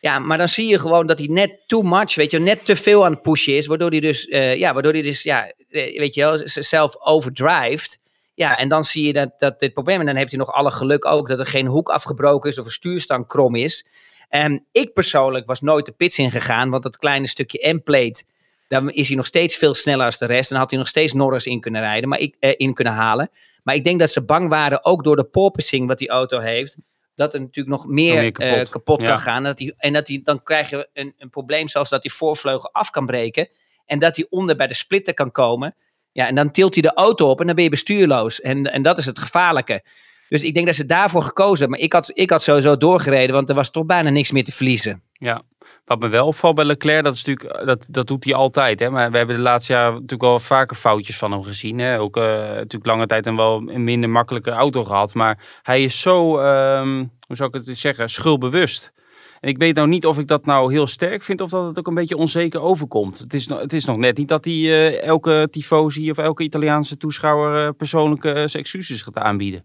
[0.00, 2.76] Ja, maar dan zie je gewoon dat hij net too much, weet je, net te
[2.76, 5.98] veel aan het pushen is, waardoor hij dus, eh, ja, waardoor hij dus, ja, eh,
[5.98, 7.98] weet je wel, zichzelf overdrijft.
[8.34, 10.70] Ja, en dan zie je dat, dat dit probleem, en dan heeft hij nog alle
[10.70, 13.86] geluk ook dat er geen hoek afgebroken is of een stuurstang krom is.
[14.28, 18.24] En ik persoonlijk was nooit de pits ingegaan, want dat kleine stukje M-plate,
[18.68, 20.42] dan is hij nog steeds veel sneller als de rest.
[20.42, 22.92] En dan had hij nog steeds Norris in kunnen rijden, maar ik, eh, in kunnen
[22.92, 23.30] halen.
[23.62, 26.76] Maar ik denk dat ze bang waren, ook door de porpoising wat die auto heeft,
[27.14, 28.50] dat er natuurlijk nog meer, Nog meer kapot.
[28.50, 29.08] kapot, kapot Ja.
[29.08, 29.42] kan gaan.
[29.42, 32.72] Dat die, en dat die, dan krijg je een, een probleem zoals dat die voorvleugel
[32.72, 33.48] af kan breken.
[33.86, 35.74] En dat hij onder bij de splitter kan komen.
[36.12, 38.40] Ja, en dan tilt hij de auto op en dan ben je bestuurloos.
[38.40, 39.82] En, en dat is het gevaarlijke.
[40.28, 41.70] Dus ik denk dat ze daarvoor gekozen.
[41.70, 44.52] Maar ik had, ik had sowieso doorgereden, want er was toch bijna niks meer te
[44.52, 45.02] verliezen.
[45.12, 45.42] Ja.
[45.84, 48.80] Wat me wel opvalt bij Leclerc, dat, is natuurlijk, dat, dat doet hij altijd.
[48.80, 48.90] Hè?
[48.90, 51.78] Maar we hebben de laatste jaren natuurlijk wel vaker foutjes van hem gezien.
[51.78, 52.00] Hè?
[52.00, 55.14] Ook eh, natuurlijk lange tijd een wel een minder makkelijke auto gehad.
[55.14, 58.92] Maar hij is zo, ehm, hoe zou ik het zeggen, schuldbewust.
[59.40, 61.78] En ik weet nou niet of ik dat nou heel sterk vind of dat het
[61.78, 63.18] ook een beetje onzeker overkomt.
[63.18, 66.96] Het is, het is nog net niet dat hij eh, elke tifosi of elke Italiaanse
[66.96, 69.64] toeschouwer eh, persoonlijke eh, excuses gaat aanbieden.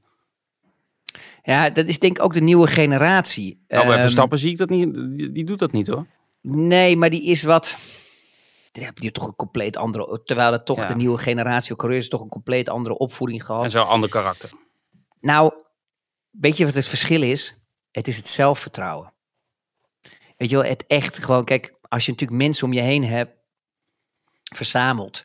[1.45, 3.63] Ja, dat is denk ik ook de nieuwe generatie.
[3.67, 4.93] Nou, bij Verstappen zie ik dat niet.
[4.93, 6.07] Die, die doet dat niet hoor.
[6.41, 7.75] Nee, maar die is wat.
[8.71, 10.21] Die hebben toch een compleet andere.
[10.23, 10.85] Terwijl het toch Ja.
[10.87, 13.63] de nieuwe generatie coureurs toch een compleet andere opvoeding gehad.
[13.63, 14.49] En zo'n ander karakter.
[15.21, 15.53] Nou,
[16.29, 17.57] weet je wat het verschil is?
[17.91, 19.13] Het is het zelfvertrouwen.
[20.37, 21.43] Weet je wel, het echt gewoon.
[21.45, 23.35] Kijk, als je natuurlijk mensen om je heen hebt
[24.55, 25.23] verzameld.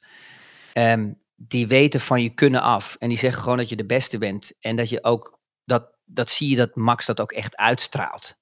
[0.73, 2.97] ehm, die weten van je kunnen af.
[2.99, 4.53] En die zeggen gewoon dat je de beste bent.
[4.61, 5.39] En dat je ook.
[5.65, 8.35] Dat, dat zie je dat Max dat ook echt uitstraalt.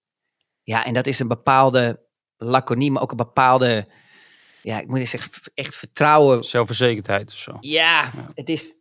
[0.63, 2.01] Ja, en dat is een bepaalde
[2.37, 3.89] laconie, maar ook een bepaalde.
[4.63, 7.57] Ja, ik moet eens zeggen, echt vertrouwen Zelfverzekerdheid of zo.
[7.61, 8.75] ja, het is,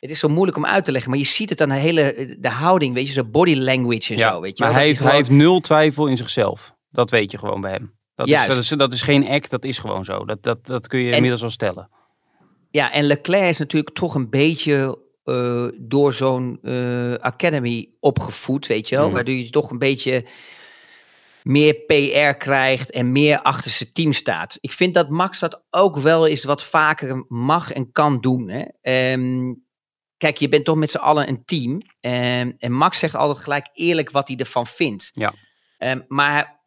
[0.00, 1.10] het is zo moeilijk om uit te leggen.
[1.10, 4.18] Maar je ziet het aan de hele de houding, weet je, zo body language en
[4.18, 4.40] zo.
[4.40, 6.74] Weet je maar wel, hij heeft, hij heeft nul twijfel in zichzelf.
[6.90, 7.94] Dat weet je gewoon bij hem.
[8.14, 10.24] Dat, is, dat, is, dat is geen act, dat is gewoon zo.
[10.24, 11.90] Dat, dat, dat kun je En- inmiddels wel stellen.
[12.70, 18.88] Ja, en Leclerc is natuurlijk toch een beetje eh, door zo'n eh, academy opgevoed, weet
[18.88, 19.06] je wel.
[19.06, 19.14] Mm.
[19.14, 20.24] Waardoor je toch een beetje
[21.42, 24.58] meer PR krijgt en meer achter zijn team staat.
[24.60, 28.48] Ik vind dat Max dat ook wel eens wat vaker mag en kan doen.
[28.48, 28.64] Hè?
[28.82, 29.54] Ehm,
[30.16, 31.82] kijk, je bent toch met z'n allen een team.
[32.00, 35.10] Ehm, en Max zegt altijd gelijk eerlijk wat hij ervan vindt.
[35.14, 35.34] Ja.
[35.78, 36.60] Ehm, maar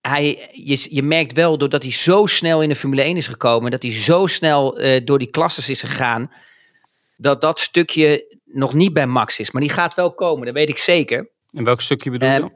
[0.00, 3.70] hij, je, je merkt wel, doordat hij zo snel in de Formule 1 is gekomen,
[3.70, 6.30] dat hij zo snel eh, door die klasses is gegaan,
[7.20, 9.50] dat dat stukje nog niet bij Max is.
[9.50, 11.30] Maar die gaat wel komen, dat weet ik zeker.
[11.50, 12.34] In welk stukje bedoel je?
[12.34, 12.48] Ehm?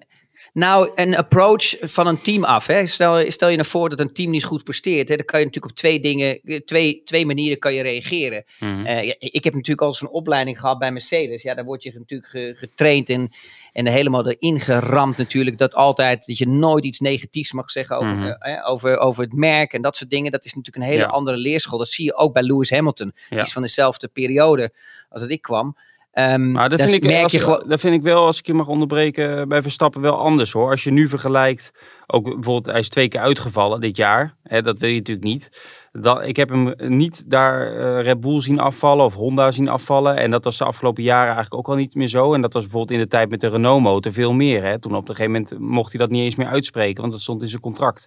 [0.53, 2.67] Nou, een approach van een team af.
[2.67, 2.87] Hè.
[2.87, 5.09] Stel, stel je nou voor dat een team niet goed presteert.
[5.09, 5.17] Hè.
[5.17, 8.45] Dan kan je natuurlijk op twee dingen, twee, twee manieren kan je reageren.
[8.59, 8.87] Mhm.
[8.87, 11.43] Eh, ik heb natuurlijk al eens een opleiding gehad bij Mercedes.
[11.43, 13.29] Ja, daar word je natuurlijk ge- getraind en,
[13.73, 15.59] en helemaal erin geramd natuurlijk.
[15.59, 18.67] Dat altijd, dat je nooit iets negatiefs mag zeggen over, Mhm.
[18.67, 20.31] over, over het merk en dat soort dingen.
[20.31, 21.09] Dat is natuurlijk een hele Ja.
[21.11, 21.79] andere leerschool.
[21.79, 23.13] Dat zie je ook bij Lewis Hamilton.
[23.29, 24.73] Die is van dezelfde periode
[25.09, 25.77] als dat ik kwam.
[26.13, 28.47] Ehm, Maar dat dan vind, ik, merk als, je dat vind ik wel, als ik
[28.47, 30.71] je mag onderbreken, bij Verstappen wel anders hoor.
[30.71, 31.73] Als je nu vergelijkt,
[32.07, 34.35] ook bijvoorbeeld, hij is twee keer uitgevallen dit jaar.
[34.43, 35.51] Hè, dat wil je natuurlijk niet.
[35.93, 40.17] Dat, ik heb hem niet daar eh, Red Bull zien afvallen of Honda zien afvallen.
[40.17, 42.35] En dat was de afgelopen jaren eigenlijk ook al niet meer zo.
[42.35, 44.65] En dat was bijvoorbeeld in de tijd met de Renault motor veel meer.
[44.65, 44.79] Hè.
[44.79, 47.43] Toen op een gegeven moment mocht hij dat niet eens meer uitspreken, want dat stond
[47.43, 48.07] in zijn contract.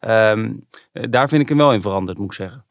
[0.00, 0.52] Ehm,
[0.92, 2.63] eh, daar vind ik hem wel in veranderd, moet ik zeggen.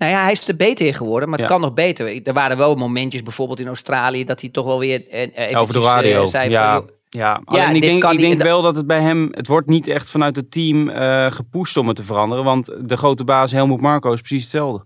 [0.00, 1.54] Nou ja, hij is er beter in geworden, maar het Ja.
[1.54, 2.26] kan nog beter.
[2.26, 5.74] Er waren wel momentjes, bijvoorbeeld in Australië, dat hij toch wel weer eh, eh, Over
[5.74, 6.22] de radio.
[6.22, 7.36] eh, zei ja, van, ja.
[7.70, 10.36] Ik denk, ik denk en wel dat het bij hem, het wordt niet echt vanuit
[10.36, 12.44] het team eh gepusht om het te veranderen.
[12.44, 14.84] Want de grote baas Helmut Marko is precies hetzelfde.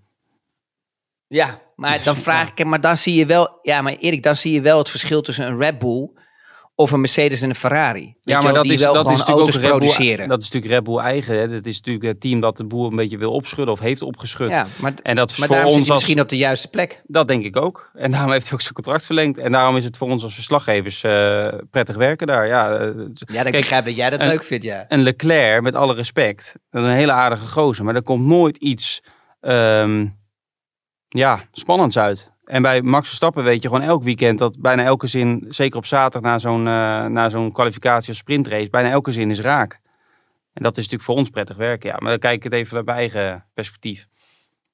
[1.27, 4.23] Ja, maar Dus, dan vraag ik hem, maar dan zie je wel, ja, maar Erik,
[4.23, 6.11] dan zie je wel het verschil tussen een Red Bull
[6.77, 8.17] of een Mercedes en een Ferrari.
[8.21, 10.29] Ja, maar wel, dat die is, wel dat gewoon is natuurlijk ook Red Bull, produceren.
[10.29, 11.39] dat is natuurlijk Red Bull eigen.
[11.39, 11.49] Hè.
[11.49, 14.51] Dat is natuurlijk het team dat de boer een beetje wil opschudden of heeft opgeschud.
[14.51, 17.03] ja, maar, En dat is maar voor ons als, misschien op de juiste plek.
[17.07, 17.91] dat denk ik ook.
[17.95, 19.39] En daarom heeft hij ook zijn contract verlengd.
[19.39, 22.47] En daarom is het voor ons als verslaggevers eh, prettig werken daar.
[22.47, 24.85] Ja, eh, Ja, dan Kijk, begrijp dat jij dat en- leuk vindt, ja.
[24.89, 27.85] een Leclerc, met alle respect, dat is een hele aardige gozer.
[27.85, 29.03] Maar er komt nooit iets
[29.41, 30.07] ehm,
[31.09, 32.33] ja, spannends uit.
[32.45, 35.87] En bij Max Verstappen weet je gewoon elk weekend dat bijna elke zin, zeker op
[35.87, 39.81] zaterdag na zo'n eh, na zo'n kwalificatie of sprintrace, bijna elke zin is raak.
[40.53, 41.89] En dat is natuurlijk voor ons prettig werken.
[41.91, 44.07] Ja, maar dan kijk ik het even vanuit mijn eigen perspectief.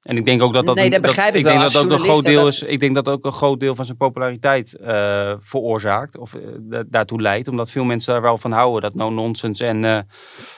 [0.02, 1.52] En ik denk ook dat dat, Nee, dat begrijp ik wel.
[1.52, 2.62] denk Als dat ook een groot deel dat- is.
[2.62, 6.84] Ik denk dat ook een groot deel van zijn populariteit eh, veroorzaakt of eh, da-
[6.86, 9.80] daartoe leidt, omdat veel mensen daar wel van houden, dat no nonsense en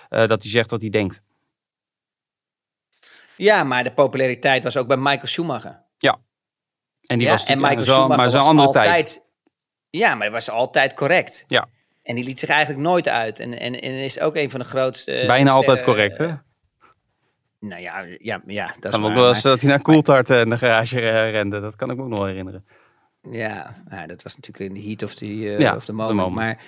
[0.09, 1.23] dat hij zegt wat hij denkt.
[3.37, 5.81] Ja, maar de populariteit was ook bij Michael Schumacher.
[7.13, 9.23] En die ja, was en Michael is Schumacher maar is een andere altijd, tijd.
[9.91, 11.45] Ja, maar hij was altijd correct.
[11.47, 11.69] Ja.
[12.03, 13.39] En die liet zich eigenlijk nooit uit.
[13.39, 15.25] En, en, en is ook een van de grootste...
[15.27, 16.31] Bijna altijd correct, hè?
[17.61, 20.31] Nou ja, ja, ja dat is kan me ook wel eens dat hij naar Coulthard
[20.31, 21.61] eh, in de garage eh, rende.
[21.61, 22.67] Dat kan ik me ook nog herinneren.
[23.31, 26.17] Ja, nou, dat was natuurlijk in de heat of the, Ja, of the moment.
[26.17, 26.35] moment.
[26.35, 26.59] Maar,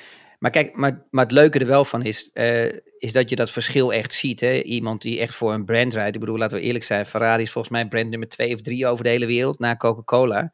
[0.44, 2.64] maar kijk, maar, maar het leuke er wel van is, eh,
[2.98, 4.40] is dat je dat verschil echt ziet.
[4.40, 4.60] Hè?
[4.60, 6.14] Iemand die echt voor een brand rijdt.
[6.14, 7.06] Ik bedoel, laten we eerlijk zijn.
[7.06, 10.52] Ferrari is volgens mij brand nummer twee of drie over de hele wereld, na Coca-Cola.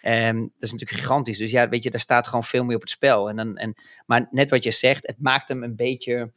[0.00, 1.38] Ehm, dat is natuurlijk gigantisch.
[1.38, 3.28] Dus ja, weet je, daar staat gewoon veel meer op het spel.
[3.28, 3.74] En dan, en,
[4.06, 6.32] maar net wat je zegt, het maakt hem een beetje...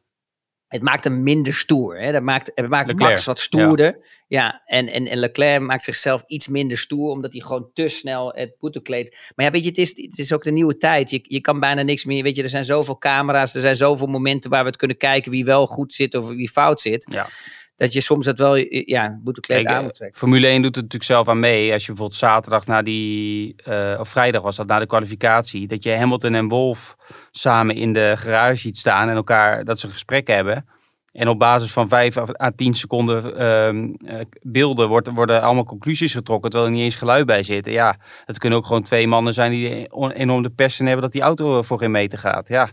[0.76, 2.00] Het maakt hem minder stoer.
[2.00, 2.12] Hè?
[2.12, 3.98] Dat maakt, het maakt Leclerc, Max wat stoerder.
[4.28, 8.34] Ja, en, en, en Leclerc maakt zichzelf iets minder stoer, omdat hij gewoon te snel
[8.34, 9.32] het boetekleed.
[9.36, 11.10] Maar ja, weet je, het is, het is ook de nieuwe tijd.
[11.10, 12.24] Je, je kan bijna niks meer.
[12.24, 15.32] Weet je, er zijn zoveel camera's, er zijn zoveel momenten waar we het kunnen kijken
[15.32, 17.06] wie wel goed zit of wie fout zit.
[17.10, 17.28] Ja.
[17.76, 20.18] Dat je soms dat wel, ja, aan eh, moet trekken.
[20.18, 21.74] Formule 1 doet het natuurlijk zelf aan mee.
[21.74, 25.84] Als je bijvoorbeeld zaterdag na die, eh, of vrijdag was dat, na de kwalificatie, dat
[25.84, 26.96] je Hamilton en Wolf
[27.32, 30.66] samen in de garage ziet staan en elkaar, dat ze een gesprek hebben.
[31.12, 36.14] En op basis van 5 à 10 seconden ehm, eh, beelden wordt, worden allemaal conclusies
[36.14, 37.66] getrokken, terwijl er niet eens geluid bij zit.
[37.66, 41.14] Ja, het kunnen ook gewoon twee mannen zijn die enorm de pest in hebben dat
[41.14, 42.48] die auto voor geen meter gaat.
[42.48, 42.70] Ja.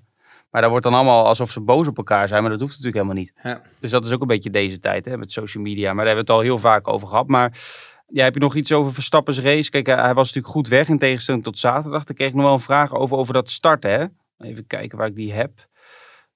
[0.53, 3.05] Maar daar wordt dan allemaal alsof ze boos op elkaar zijn, maar dat hoeft natuurlijk
[3.05, 3.33] helemaal niet.
[3.43, 3.63] Ja.
[3.81, 5.87] Dus dat is ook een beetje deze tijd hè, met social media.
[5.87, 7.27] Maar daar hebben we het al heel vaak over gehad.
[7.27, 7.61] Maar
[8.07, 9.71] ja, heb je nog iets over Verstappen's race?
[9.71, 12.05] Kijk, hij was natuurlijk goed weg in tegenstelling tot zaterdag.
[12.05, 13.91] Daar kreeg ik nog wel een vraag over, over dat starten.
[13.91, 14.07] Hè?
[14.47, 15.67] Even kijken waar ik die heb.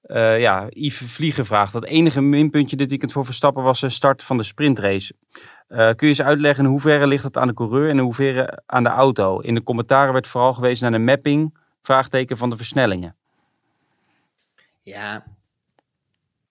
[0.00, 1.72] Eh, ja, Yves Vliegen vraagt.
[1.72, 5.14] Dat enige minpuntje dit weekend voor Verstappen was de start van de sprintrace.
[5.68, 8.62] Eh, kun je eens uitleggen in hoeverre ligt het aan de coureur en in hoeverre
[8.66, 9.38] aan de auto?
[9.38, 13.16] In de commentaren werd vooral gewezen naar de mapping, vraagteken van de versnellingen.
[14.86, 15.24] Ja,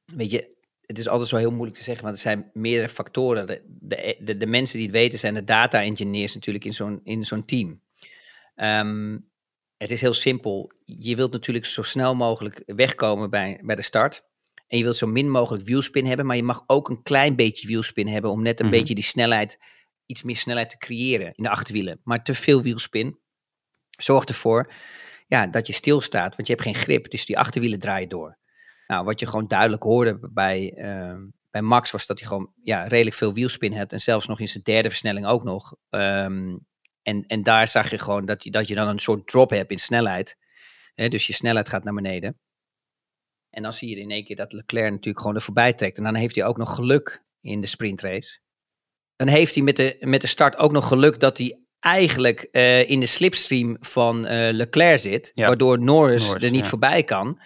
[0.05, 0.47] weet je,
[0.85, 3.47] het is altijd zo heel moeilijk te zeggen, want er zijn meerdere factoren.
[3.47, 7.01] De, de, de, de mensen die het weten zijn de data engineers natuurlijk in zo'n,
[7.03, 7.81] in zo'n team.
[8.55, 9.17] Ehm,
[9.77, 10.71] het is heel simpel.
[10.85, 14.23] Je wilt natuurlijk zo snel mogelijk wegkomen bij, bij de start.
[14.67, 17.67] En je wilt zo min mogelijk wielspin hebben, maar je mag ook een klein beetje
[17.67, 18.75] wielspin hebben om net een Mhm.
[18.75, 19.59] beetje die snelheid,
[20.05, 21.99] iets meer snelheid te creëren in de achterwielen.
[22.03, 23.19] Maar te veel wielspin
[23.89, 24.71] zorgt ervoor
[25.25, 28.37] ja, dat je stilstaat, want je hebt geen grip, dus die achterwielen draaien door.
[28.87, 32.83] Nou, wat je gewoon duidelijk hoorde bij, ehm, bij Max was dat hij gewoon ja,
[32.83, 35.75] redelijk veel wielspin had en zelfs nog in zijn derde versnelling ook nog.
[35.89, 36.57] Ehm,
[37.01, 39.71] en, en daar zag je gewoon dat je, dat je dan een soort drop hebt
[39.71, 40.37] in snelheid.
[40.95, 42.39] Dus je snelheid gaat naar beneden.
[43.49, 45.97] En dan zie je in één keer dat Leclerc natuurlijk gewoon er voorbij trekt.
[45.97, 48.39] En dan heeft hij ook nog geluk in de sprintrace.
[49.15, 52.89] Dan heeft hij met de, met de start ook nog geluk dat hij eigenlijk eh,
[52.89, 55.31] in de slipstream van eh, Leclerc zit.
[55.35, 55.47] Ja.
[55.47, 56.69] Waardoor Norris, Norris, er niet ja.
[56.69, 57.39] voorbij kan.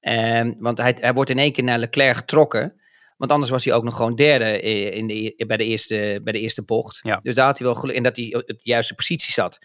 [0.00, 2.80] Ehm, want hij, hij wordt in één keer naar Leclerc getrokken.
[3.16, 6.32] Want anders was hij ook nog gewoon derde eh, in de, bij, de eerste, bij
[6.32, 7.00] de eerste bocht.
[7.02, 7.20] Ja.
[7.22, 9.58] Dus daar had hij wel geluk in dat hij op de juiste positie zat.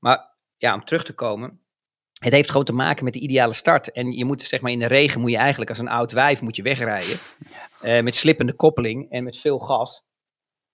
[0.00, 1.60] Maar ja, om terug te komen.
[2.18, 3.92] Het heeft gewoon te maken met de ideale start.
[3.92, 6.40] En je moet zeg maar in de regen moet je eigenlijk als een oud wijf
[6.40, 7.18] moet je wegrijden.
[7.80, 10.02] Met slippende koppeling en met veel gas.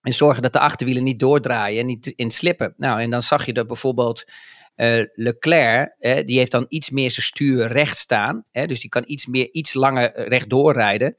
[0.06, 2.74] En zorgen dat de achterwielen niet doordraaien en niet in slippen.
[2.76, 4.24] Nou, en dan zag je dat bijvoorbeeld
[4.74, 8.44] eh, Leclerc, die heeft dan iets meer zijn stuur recht staan.
[8.52, 11.16] Dus die kan iets, meer, iets langer eh, rechtdoor rijden.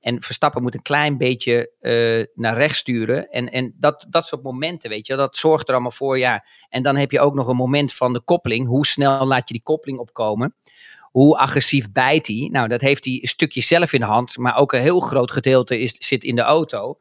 [0.00, 3.28] En Verstappen moet een klein beetje eh, naar rechts sturen.
[3.28, 6.18] En, en dat, dat soort momenten, weet je, dat zorgt er allemaal voor.
[6.18, 6.44] Ja.
[6.68, 8.66] En dan heb je ook nog een moment van de koppeling.
[8.66, 10.54] Hoe snel laat je die koppeling opkomen?
[11.10, 12.48] Hoe agressief bijt hij?
[12.52, 14.36] Nou, dat heeft hij een stukje zelf in de hand.
[14.36, 16.98] Maar ook een heel groot gedeelte is, zit in de auto.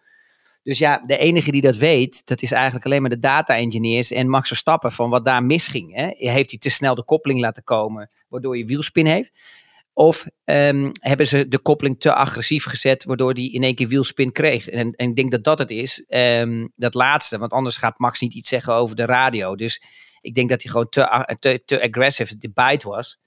[0.63, 4.11] Dus ja, de enige die dat weet, dat is eigenlijk alleen maar de data engineers
[4.11, 5.95] en Max Verstappen van wat daar misging.
[5.95, 6.29] Hè?
[6.31, 9.39] Heeft hij te snel de koppeling laten komen, waardoor je wielspin heeft?
[9.93, 14.31] Of ehm, hebben ze de koppeling te agressief gezet, waardoor hij in één keer wielspin
[14.31, 14.69] kreeg?
[14.69, 17.37] En, en ik denk dat dat het is, ehm, dat laatste.
[17.37, 19.55] Want anders gaat Max niet iets zeggen over de radio.
[19.55, 19.81] Dus
[20.21, 23.19] ik denk dat hij gewoon te, te, te aggressive, de bite was.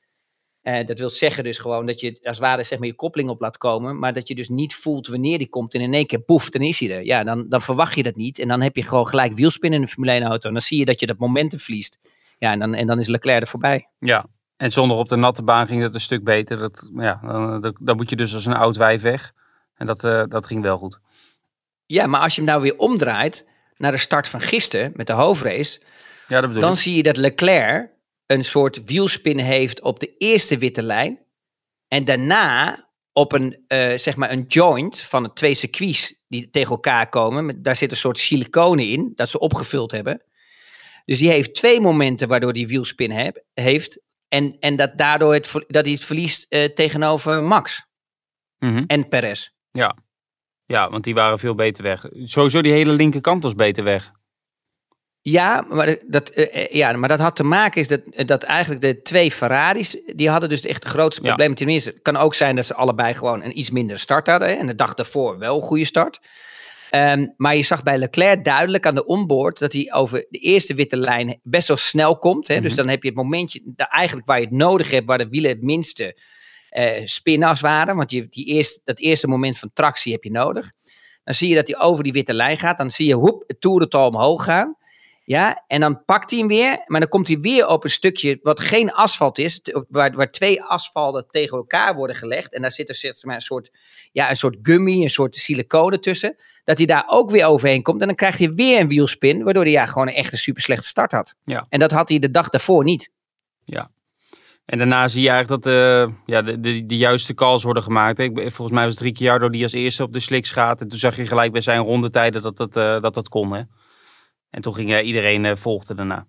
[0.64, 3.30] Eh, dat wil zeggen dus gewoon dat je als het ware zeg maar je koppeling
[3.30, 6.06] op laat komen, maar dat je dus niet voelt wanneer die komt en in één
[6.06, 7.04] keer poef, dan is hij er.
[7.04, 9.80] Ja, dan, dan verwacht je dat niet en dan heb je gewoon gelijk wielspin in
[9.80, 11.98] een Formule 1 auto en dan zie je dat je dat momentum verliest.
[12.38, 13.88] Ja, en dan, en dan is Leclerc er voorbij.
[13.98, 16.58] Ja, en zondag op de natte baan ging dat een stuk beter.
[16.58, 19.32] Dat, ja, dan, dan, moet je dus als een oud wijf weg.
[19.74, 20.98] En dat, eh, dat ging wel goed.
[21.86, 23.46] Ja, maar als je hem nou weer omdraait
[23.76, 25.80] naar de start van gisteren met de hoofdrace,
[26.28, 26.78] Ja, dat bedoel Dan ik.
[26.78, 27.92] zie je dat Leclerc
[28.26, 31.26] een soort wielspin heeft op de eerste witte lijn.
[31.88, 36.70] En daarna op een, eh, zeg maar een joint van de twee circuits die tegen
[36.70, 37.62] elkaar komen.
[37.62, 40.24] Daar zit een soort siliconen in, dat ze opgevuld hebben.
[41.04, 44.00] Dus die heeft twee momenten waardoor die wielspin heb, heeft.
[44.28, 47.86] En, en dat daardoor het, dat hij het verliest eh, tegenover Max
[48.58, 48.84] Mhm.
[48.86, 49.48] en Perez.
[50.66, 52.06] Ja, want die waren veel beter weg.
[52.24, 54.12] Sowieso die hele linkerkant was beter weg.
[55.26, 58.42] Ja, maar dat- eh, eh, ja, maar dat had te maken is dat, eh, dat
[58.42, 61.28] eigenlijk de twee Ferraris, die hadden dus echt de grootste Ja.
[61.28, 61.56] problemen.
[61.56, 64.48] Tenminste, het kan ook zijn dat ze allebei gewoon een iets minder start hadden.
[64.48, 66.20] Hè, en de dag daarvoor wel een goede start.
[66.90, 70.74] Ehm, maar je zag bij Leclerc duidelijk aan de onboard dat hij over de eerste
[70.74, 72.48] witte lijn best wel snel komt.
[72.48, 72.60] Hè?
[72.60, 72.80] Dus Mhm.
[72.80, 75.62] dan heb je het momentje eigenlijk waar je het nodig hebt, waar de wielen het
[75.62, 76.18] minste
[76.68, 77.96] eh spin-offs waren.
[77.96, 80.70] Want je, die eerste, dat eerste moment van tractie heb je nodig.
[81.24, 82.76] Dan zie je dat hij over die witte lijn gaat.
[82.76, 84.76] Dan zie je hoep, het toerental omhoog gaan.
[85.26, 88.38] Ja, en dan pakt hij hem weer, maar dan komt hij weer op een stukje
[88.42, 92.52] wat geen asfalt is, waar, waar twee asfalten tegen elkaar worden gelegd.
[92.54, 93.70] En daar zit er zeg maar, een, soort,
[94.12, 96.36] ja, een soort gummy, een soort siliconen tussen.
[96.64, 98.00] Dat hij daar ook weer overheen komt.
[98.00, 100.62] En dan krijg je weer een wielspin, waardoor hij ja, gewoon een echt een super
[100.62, 101.34] slechte start had.
[101.44, 101.66] Ja.
[101.68, 103.10] En dat had hij de dag daarvoor niet.
[104.64, 108.18] En daarna zie je eigenlijk dat eh, ja, de, de, de juiste calls worden gemaakt.
[108.18, 110.80] Ik, volgens mij was het Ricciardo die als eerste op de slicks gaat.
[110.80, 113.52] En toen zag je gelijk bij zijn rondetijden dat dat, eh, dat, dat kon.
[113.52, 113.62] Hè?
[114.54, 116.26] En toen ging eh, iedereen eh, volgde daarna.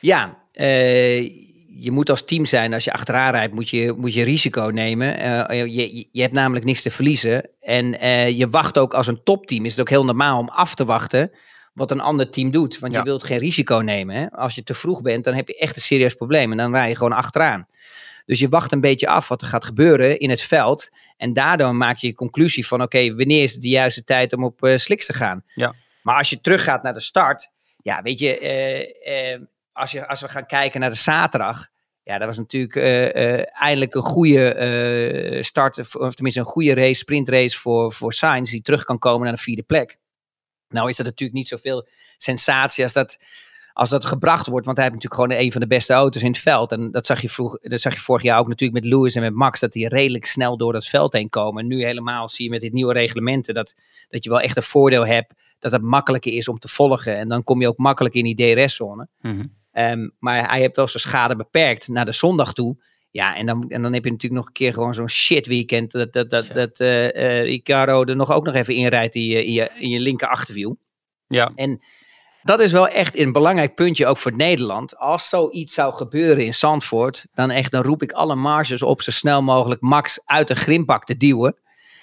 [0.00, 1.20] Ja, eh,
[1.80, 2.74] je moet als team zijn.
[2.74, 5.06] Als je achteraan rijdt, moet je, moet je risico nemen.
[5.56, 7.50] Je, je, hebt namelijk niks te verliezen.
[7.60, 7.86] En
[8.36, 9.64] je wacht ook als een topteam.
[9.64, 11.30] Is het ook heel normaal om af te wachten
[11.74, 12.78] wat een ander team doet.
[12.78, 12.98] Want Ja.
[12.98, 14.16] je wilt geen risico nemen.
[14.16, 14.30] Hè?
[14.30, 16.50] Als je te vroeg bent, dan heb je echt een serieus probleem.
[16.50, 17.66] En dan rij je gewoon achteraan.
[18.26, 20.88] Dus je wacht een beetje af wat er gaat gebeuren in het veld.
[21.16, 22.82] En daardoor maak je je conclusie van...
[22.82, 25.42] oké, wanneer is het de juiste tijd om op sliks te gaan?
[25.54, 25.74] Ja.
[26.02, 27.48] Maar als je teruggaat naar de start...
[27.76, 28.38] ja, weet je...
[28.38, 29.40] eh, eh,
[29.72, 31.70] als, je, als we gaan kijken naar de zaterdag.
[32.02, 35.78] Ja, dat was natuurlijk eh, eindelijk een goede start.
[35.78, 38.50] Of tenminste een goede race, sprintrace voor, voor Sainz.
[38.50, 39.98] Die terug kan komen naar de vierde plek.
[40.68, 43.16] Nou is dat natuurlijk niet zoveel sensatie als dat,
[43.72, 44.66] als dat gebracht wordt.
[44.66, 46.72] Want hij heeft natuurlijk gewoon een van de beste auto's in het veld.
[46.72, 49.22] En dat zag je, vroeg, dat zag je vorig jaar ook natuurlijk met Lewis en
[49.22, 49.60] met Max.
[49.60, 51.62] Dat die redelijk snel door dat veld heen komen.
[51.62, 53.74] En nu helemaal zie je met dit nieuwe reglementen dat,
[54.08, 55.34] dat je wel echt een voordeel hebt.
[55.58, 57.16] Dat het makkelijker is om te volgen.
[57.16, 59.08] En dan kom je ook makkelijk in die DRS-zone.
[59.20, 59.46] Mhm.
[59.72, 62.76] Ehm, maar hij heeft wel zijn schade beperkt naar de zondag toe.
[63.10, 65.92] Ja, en dan, en dan heb je natuurlijk nog een keer gewoon zo'n shit weekend.
[65.92, 66.54] Dat, dat, dat, Ja.
[66.54, 66.78] dat
[67.44, 70.78] Ricardo er nog ook nog even inrijdt in je, in je, in je linker achterwiel.
[71.26, 71.52] Ja,
[72.42, 74.96] Dat is wel echt een belangrijk puntje ook voor Nederland.
[74.96, 79.10] Als zoiets zou gebeuren in Zandvoort, dan echt, dan roep ik alle marges op zo
[79.10, 81.56] snel mogelijk Max uit de grimbak te duwen.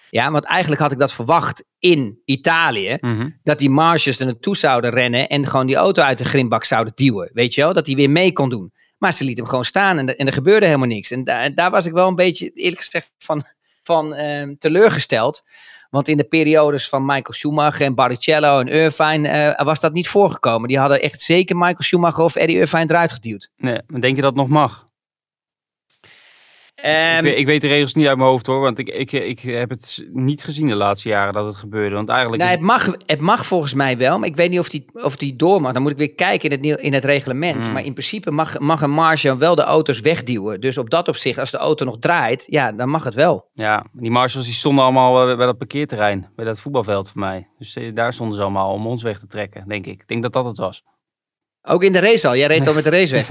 [0.10, 3.30] Ja, want eigenlijk had ik dat verwacht in Italië mhm.
[3.44, 6.94] dat die marges er naartoe zouden rennen en gewoon die auto uit de grimbak zouden
[6.96, 7.30] duwen.
[7.34, 8.74] Weet je wel, dat hij weer mee kon doen.
[8.98, 11.12] Maar ze liet hem gewoon staan en, er- en er gebeurde helemaal niks.
[11.12, 13.44] En da- daar was ik wel een beetje, eerlijk gezegd, van,
[13.84, 15.44] van ehm, teleurgesteld.
[15.90, 20.08] Want in de periodes van Michael Schumacher en Barrichello en Irvine eh, was dat niet
[20.08, 20.68] voorgekomen.
[20.68, 23.50] Die hadden echt zeker Michael Schumacher of Eddie Irvine eruit geduwd.
[23.58, 24.89] nee, denk je dat nog mag?
[26.82, 29.12] Ehm, ik, weet- ik weet de regels niet uit mijn hoofd hoor, want ik, ik,
[29.12, 31.96] ik heb het niet gezien de laatste jaren dat het gebeurde.
[31.96, 34.60] Want eigenlijk Nou, is- het, mag, het mag volgens mij wel, maar ik weet niet
[34.60, 35.74] of die, of die door mag.
[35.74, 37.64] Dan moet ik weer kijken in het, in het reglement.
[37.66, 37.74] Hmm.
[37.74, 40.62] Maar in principe mag, mag een marge wel de auto's wegduwen.
[40.62, 43.50] Dus op dat opzicht, als de auto nog draait, ja, dan mag het wel.
[43.54, 47.48] Ja, die marshals die stonden allemaal eh, bij dat parkeerterrein, bij dat voetbalveld voor mij.
[47.58, 50.02] Dus eh, daar stonden ze allemaal om ons weg te trekken, denk ik.
[50.02, 50.84] Ik denk dat dat het was.
[51.62, 52.36] Ook in de race al.
[52.36, 53.28] Jij reed al met de race weg.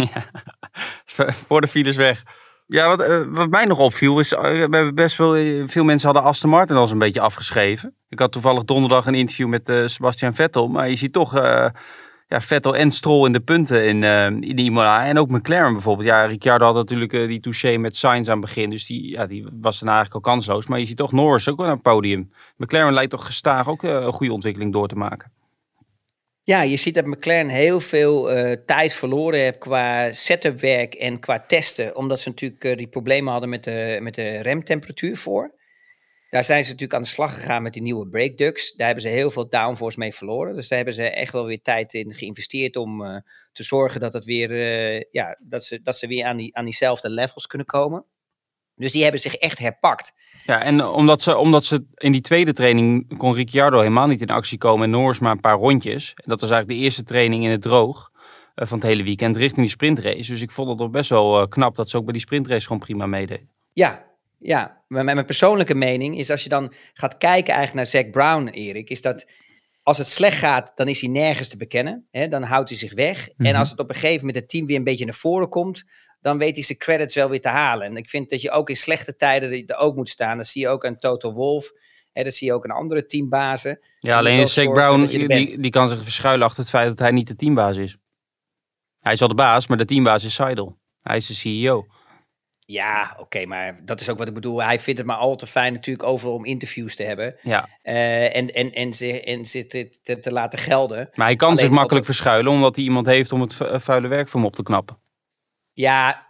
[1.46, 2.22] voor de files weg.
[2.70, 5.84] Ja, wat, eh, wat mij nog opviel is, eh, we hebben best veel, eh, veel
[5.84, 7.94] mensen hadden Aston Martin al eens een beetje afgeschreven.
[8.08, 11.34] Ik had toevallig donderdag een interview met Sebastian Vettel, maar je ziet toch
[12.28, 15.04] ja, Vettel en Stroll in de punten in, eh in Imola.
[15.04, 16.08] En ook McLaren bijvoorbeeld.
[16.08, 19.46] Ja, Ricciardo had natuurlijk die touché met Sainz aan het begin, dus die, ja, die
[19.60, 20.66] was daarna eigenlijk al kansloos.
[20.66, 22.30] Maar je ziet toch Norris ook wel naar het podium.
[22.56, 25.32] McLaren lijkt toch gestaag ook een goede ontwikkeling door te maken.
[26.48, 31.40] Ja, je ziet dat McLaren heel veel eh, tijd verloren heeft qua setupwerk en qua
[31.40, 31.96] testen.
[31.96, 35.54] Omdat ze natuurlijk eh, die problemen hadden met de, met de remtemperatuur voor.
[36.30, 38.72] Daar zijn ze natuurlijk aan de slag gegaan met die nieuwe brake ducts.
[38.72, 40.54] Daar hebben ze heel veel downforce mee verloren.
[40.54, 43.16] Dus daar hebben ze echt wel weer tijd in geïnvesteerd om eh,
[43.52, 44.52] te zorgen dat, het weer,
[45.10, 48.04] ja, dat, ze, dat ze weer aan, die, aan diezelfde levels kunnen komen.
[48.78, 50.12] Dus die hebben zich echt herpakt.
[50.44, 54.30] Ja, en omdat ze, omdat ze in die tweede training kon Ricciardo helemaal niet in
[54.30, 56.12] actie komen en Norris maar een paar rondjes.
[56.14, 58.10] En dat was eigenlijk de eerste training in het droog
[58.54, 60.30] eh, van het hele weekend richting die sprintrace.
[60.30, 62.66] Dus ik vond het toch best wel eh, knap dat ze ook bij die sprintrace
[62.66, 63.48] gewoon prima meededen.
[63.72, 64.04] Ja,
[64.38, 64.82] ja.
[64.88, 68.90] Maar mijn persoonlijke mening is als je dan gaat kijken eigenlijk naar Zack Brown, Erik,
[68.90, 69.26] is dat
[69.82, 72.06] als het slecht gaat, dan is hij nergens te bekennen.
[72.10, 72.28] Hè?
[72.28, 73.28] Dan houdt hij zich weg.
[73.36, 73.48] Mhm.
[73.48, 75.84] En als het op een gegeven moment het team weer een beetje naar voren komt,
[76.20, 77.86] dan weet hij zijn credits wel weer te halen.
[77.86, 80.36] En ik vind dat je ook in slechte tijden er ook moet staan.
[80.36, 81.72] Dat zie je ook aan Toto Wolf.
[82.12, 82.24] Hè?
[82.24, 83.80] Dat zie je ook aan andere teambazen.
[83.98, 87.26] Ja, alleen Zach Brown, die, die kan zich verschuilen achter het feit dat hij niet
[87.28, 87.96] de teambaas is.
[89.00, 90.78] Hij is wel de baas, maar de teambaas is Seidel.
[91.02, 91.86] Hij is de CEO.
[92.70, 94.62] Ja, oké, maar dat is ook wat ik bedoel.
[94.62, 97.36] Hij vindt het maar al te fijn natuurlijk overal om interviews te hebben.
[97.42, 101.10] Ja, eh, en, en, en, ze, en ze te, te, te laten gelden.
[101.14, 104.08] maar hij kan Alleen zich makkelijk verschuilen omdat hij iemand heeft om het vu- vuile
[104.08, 104.98] werk voor hem op te knappen.
[105.78, 106.26] Ja,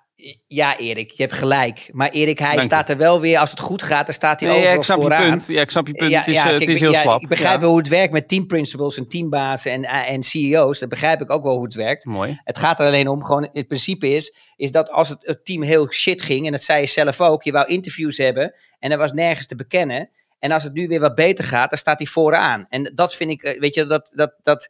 [0.47, 1.89] ja, Erik, je hebt gelijk.
[1.93, 2.67] Maar Erik, hij Dank je.
[2.67, 4.85] staat er wel weer, als het goed gaat, dan staat hij Nee, ja, overal ik
[4.85, 5.31] snap je vooraan.
[5.31, 5.47] punt.
[5.47, 6.11] Ja, ik snap je punt.
[6.11, 7.23] Ja, het is, ja, eh, kijk, het is heel ja, slap.
[7.23, 7.61] Ik begrijp Ja.
[7.61, 10.79] wel hoe het werkt met team principles en teambazen en, eh, en CEO's.
[10.79, 12.05] Dat begrijp ik ook wel hoe het werkt.
[12.05, 12.41] Mooi.
[12.45, 15.63] Het gaat er alleen om, gewoon het principe is, is dat als het, het team
[15.63, 18.99] heel shit ging, en dat zei je zelf ook, je wou interviews hebben en er
[18.99, 20.11] was nergens te bekennen.
[20.39, 22.67] En als het nu weer wat beter gaat, dan staat hij vooraan.
[22.69, 24.69] En dat vind ik, eh, weet je, dat, dat, dat,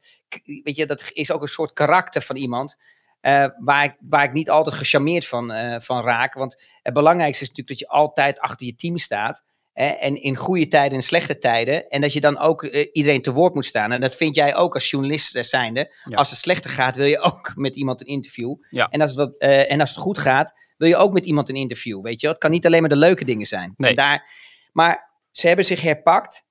[0.62, 2.76] weet je, dat is ook een soort karakter van iemand.
[3.20, 6.34] Eh, waar, ik, waar ik niet altijd gecharmeerd van, eh, van raak.
[6.34, 9.44] Want het belangrijkste is natuurlijk dat je altijd achter je team staat.
[9.72, 11.88] Hè, en in goede tijden en slechte tijden.
[11.88, 13.92] En dat je dan ook eh, iedereen te woord moet staan.
[13.92, 15.94] En dat vind jij ook als journalist zijnde.
[16.04, 16.16] Ja.
[16.16, 18.54] Als het slechter gaat, wil je ook met iemand een interview.
[18.70, 18.88] Ja.
[18.88, 21.54] En, als het wat, en als het goed gaat, wil je ook met iemand een
[21.54, 22.02] interview.
[22.02, 22.28] Weet je?
[22.28, 23.74] Het kan niet alleen maar de leuke dingen zijn.
[23.76, 23.94] Nee.
[23.94, 24.30] Daar,
[24.72, 26.44] maar ze hebben zich herpakt.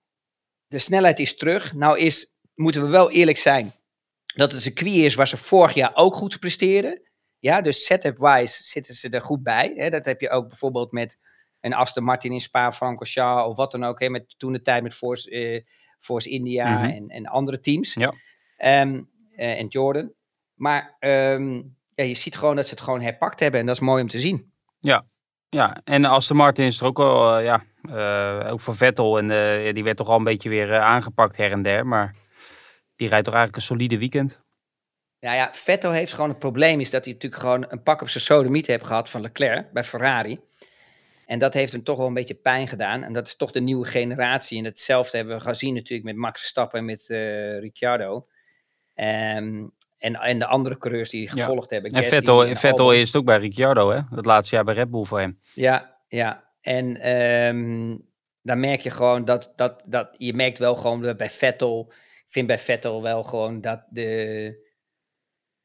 [0.68, 1.74] De snelheid is terug.
[1.74, 3.74] Nou is, moeten we wel eerlijk zijn,
[4.38, 7.02] dat het een circuit is waar ze vorig jaar ook goed presteerden.
[7.40, 9.74] Ja, dus setup-wise zitten ze er goed bij.
[9.76, 9.90] Hè?
[9.90, 11.18] Dat heb je ook bijvoorbeeld met
[11.62, 14.00] een Aston Martin in Spa-Francorchamps of wat dan ook.
[14.00, 14.10] Hè?
[14.10, 15.64] Met, toen de tijd met Force, eh,
[16.00, 16.90] Force India Mhm.
[16.90, 17.94] en, en andere teams.
[17.94, 18.14] Ja.
[18.58, 19.04] Ehm,
[19.36, 20.14] eh, en Jordan.
[20.54, 21.56] Maar ehm,
[21.96, 23.60] ja, je ziet gewoon dat ze het gewoon herpakt hebben.
[23.60, 24.52] En dat is mooi om te zien.
[25.50, 27.64] Ja, en Aston Martin is er ook wel, eh, ja,
[28.50, 29.18] ook voor Vettel.
[29.18, 29.28] En
[29.64, 31.88] ja, die werd toch al een beetje weer aangepakt her en der.
[31.88, 32.16] Maar
[32.98, 34.42] die rijdt toch eigenlijk een solide weekend.
[35.20, 36.80] Nou ja, Vettel heeft gewoon een probleem.
[36.80, 39.84] Is dat hij natuurlijk gewoon een pak op zijn sodemiet heeft gehad van Leclerc bij
[39.84, 40.40] Ferrari.
[41.26, 43.04] En dat heeft hem toch wel een beetje pijn gedaan.
[43.04, 44.58] En dat is toch de nieuwe generatie.
[44.58, 48.28] En hetzelfde hebben we gezien natuurlijk met Max Verstappen en met eh Ricciardo.
[48.94, 49.66] Ehm,
[49.98, 51.92] en, en de andere coureurs die gevolgd hebben.
[51.92, 54.02] En Vettel, Vettel is het ook bij Ricciardo, hè?
[54.16, 55.40] Het laatste jaar bij Red Bull voor hem.
[55.54, 56.44] Ja, ja.
[56.62, 57.96] En ehm
[58.48, 61.92] dan merk je gewoon dat, dat, dat je merkt wel gewoon dat bij Vettel,
[62.28, 64.66] vind bij Vettel wel gewoon dat de,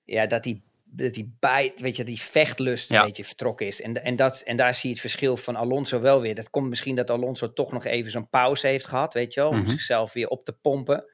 [0.04, 3.80] ja, dat die, dat die bijt, weet je, die vechtlust een beetje vertrokken is.
[3.80, 6.34] En, en, dat, en daar zie je het verschil van Alonso wel weer.
[6.34, 9.50] Dat komt misschien dat Alonso toch nog even zo'n pauze heeft gehad, weet je wel,
[9.50, 9.68] om Mhm.
[9.70, 11.04] zichzelf weer op te pompen.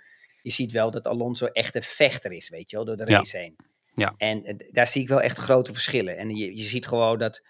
[0.42, 3.16] Je ziet wel dat Alonso echt een vechter is, weet je wel, door de Ja.
[3.18, 3.56] race heen.
[3.94, 4.14] Ja.
[4.16, 6.16] En eh, daar zie ik wel echt grote verschillen.
[6.16, 7.42] En je, je ziet gewoon dat,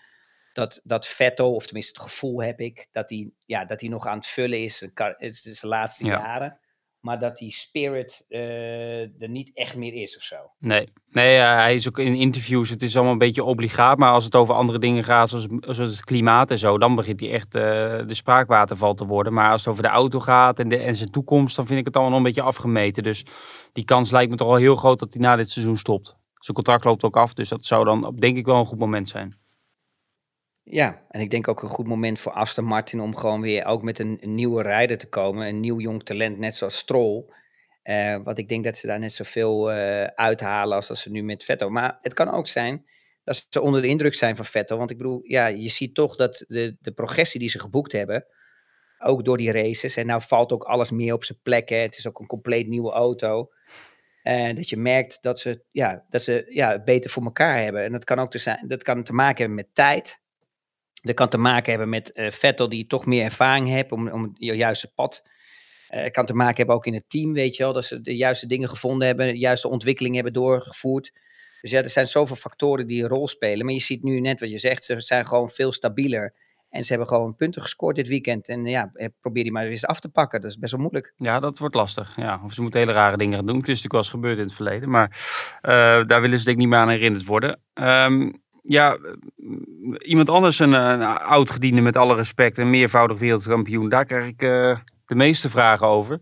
[0.52, 4.06] dat, dat Vettel, of tenminste het gevoel heb ik, dat hij, ja, dat hij nog
[4.06, 4.78] aan het vullen is.
[4.78, 6.10] De laatste Ja.
[6.10, 6.60] jaren.
[7.00, 10.36] Maar dat die spirit eh, er niet echt meer is of zo.
[10.58, 13.98] Nee, nee hij is ook in interviews, het is allemaal een beetje obligaat.
[13.98, 17.20] Maar als het over andere dingen gaat, zoals, zoals het klimaat en zo, dan begint
[17.20, 17.62] hij echt eh,
[18.06, 19.32] de spraakwaterval te worden.
[19.32, 21.86] Maar als het over de auto gaat en, de, en zijn toekomst, dan vind ik
[21.86, 23.02] het allemaal nog een beetje afgemeten.
[23.02, 23.24] Dus
[23.72, 26.16] die kans lijkt me toch wel heel groot dat hij na dit seizoen stopt.
[26.34, 29.08] Zijn contract loopt ook af, dus dat zou dan denk ik wel een goed moment
[29.08, 29.36] zijn.
[30.70, 33.82] Ja, en ik denk ook een goed moment voor Aston Martin om gewoon weer ook
[33.82, 35.46] met een, nieuwe rijder te komen.
[35.46, 37.24] Een nieuw jong talent, net zoals Stroll.
[37.82, 41.22] Eh want ik denk dat ze daar net zoveel eh uithalen als dat ze nu
[41.22, 41.70] met Vettel.
[41.70, 42.84] Maar het kan ook zijn
[43.24, 44.78] dat ze onder de indruk zijn van Vettel.
[44.78, 48.26] Want ik bedoel, ja, je ziet toch dat de, de progressie die ze geboekt hebben,
[48.98, 49.96] ook door die races.
[49.96, 51.68] En nou valt ook alles meer op zijn plek.
[51.68, 51.76] Hè.
[51.76, 53.50] Het is ook een compleet nieuwe auto.
[54.22, 57.84] En dat je merkt dat ze, ja, dat ze ja, het beter voor elkaar hebben.
[57.84, 60.17] En dat kan ook te, zijn, dat kan te maken hebben met tijd.
[61.14, 64.34] Kan te maken hebben met eh, Vettel, die toch meer ervaring heeft om, om het
[64.38, 65.22] juiste pad.
[65.88, 67.72] Het kan te maken hebben ook in het team, weet je wel.
[67.72, 71.12] Dat ze de juiste dingen gevonden hebben, de juiste ontwikkeling hebben doorgevoerd.
[71.60, 73.64] Dus ja, er zijn zoveel factoren die een rol spelen.
[73.64, 76.34] Maar je ziet nu net wat je zegt, ze zijn gewoon veel stabieler.
[76.70, 78.48] En ze hebben gewoon punten gescoord dit weekend.
[78.48, 80.40] En ja, eh, probeer die maar eens af te pakken.
[80.40, 81.12] Dat is best wel moeilijk.
[81.16, 82.16] Ja, dat wordt lastig.
[82.16, 83.58] Ja, of ze moeten hele rare dingen gaan doen.
[83.58, 84.90] Het is natuurlijk wel eens gebeurd in het verleden.
[84.90, 85.18] Maar
[86.06, 87.60] daar willen ze denk ik niet meer aan herinnerd worden.
[87.74, 88.30] Ehm,
[88.68, 88.98] ja,
[89.98, 93.88] iemand anders, een, een oud-gediende met alle respect, een meervoudig wereldkampioen.
[93.88, 94.76] Daar krijg ik eh,
[95.06, 96.20] de meeste vragen over.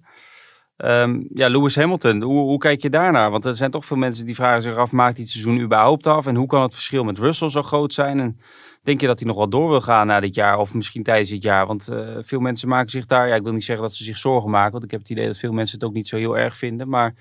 [0.76, 3.30] Ehm, ja, Lewis Hamilton, hoe, hoe kijk je daarnaar?
[3.30, 6.26] Want er zijn toch veel mensen die vragen zich af, maakt het seizoen überhaupt af?
[6.26, 8.20] En hoe kan het verschil met Russell zo groot zijn?
[8.20, 8.40] En
[8.82, 10.58] denk je dat hij nog wel door wil gaan na dit jaar?
[10.58, 11.66] Of misschien tijdens dit jaar?
[11.66, 14.18] Want eh, veel mensen maken zich daar, ja, ik wil niet zeggen dat ze zich
[14.18, 14.72] zorgen maken.
[14.72, 16.88] Want ik heb het idee dat veel mensen het ook niet zo heel erg vinden.
[16.88, 17.14] Maar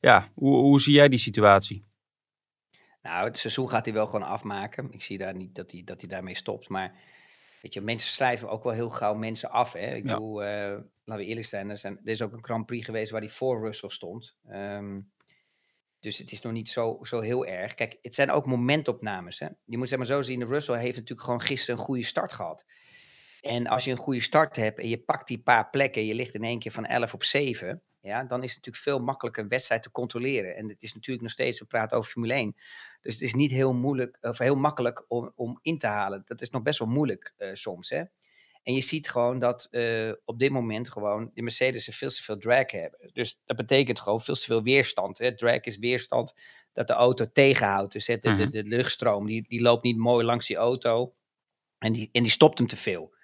[0.00, 1.88] ja, hoe, hoe zie jij die situatie?
[3.02, 4.92] Nou, het seizoen gaat hij wel gewoon afmaken.
[4.92, 6.68] Ik zie daar niet dat hij, dat hij daarmee stopt.
[6.68, 6.94] Maar
[7.62, 9.72] weet je, mensen schrijven ook wel heel gauw mensen af.
[9.72, 9.94] Hè?
[9.94, 10.12] Ik Ja.
[10.14, 13.10] bedoel, eh, laten we eerlijk zijn er, zijn, er is ook een Grand Prix geweest
[13.10, 14.36] waar hij voor Russell stond.
[14.48, 15.00] Ehm,
[16.00, 17.74] dus het is nog niet zo, zo heel erg.
[17.74, 19.38] Kijk, het zijn ook momentopnames.
[19.38, 19.48] Hè?
[19.64, 22.64] Je moet zeg maar zo zien, Russell heeft natuurlijk gewoon gisteren een goede start gehad.
[23.40, 26.34] En als je een goede start hebt en je pakt die paar plekken, je ligt
[26.34, 29.48] in één keer van 11 op 7, ja, dan is het natuurlijk veel makkelijker een
[29.48, 30.56] wedstrijd te controleren.
[30.56, 32.56] En het is natuurlijk nog steeds, we praten over Formule 1.
[33.00, 36.22] Dus het is niet heel moeilijk, of heel makkelijk om, om in te halen.
[36.24, 37.90] Dat is nog best wel moeilijk eh, soms.
[37.90, 38.02] Hè?
[38.62, 42.38] En je ziet gewoon dat eh, op dit moment gewoon de Mercedes veel te veel
[42.38, 43.10] drag hebben.
[43.12, 45.18] Dus dat betekent gewoon veel te veel weerstand.
[45.18, 45.34] Hè?
[45.34, 46.34] Drag is weerstand
[46.72, 47.92] dat de auto tegenhoudt.
[47.92, 48.50] Dus hè, de, de, Mhm.
[48.50, 51.14] de luchtstroom die, die loopt niet mooi langs die auto.
[51.78, 53.14] En die, en die stopt hem te veel.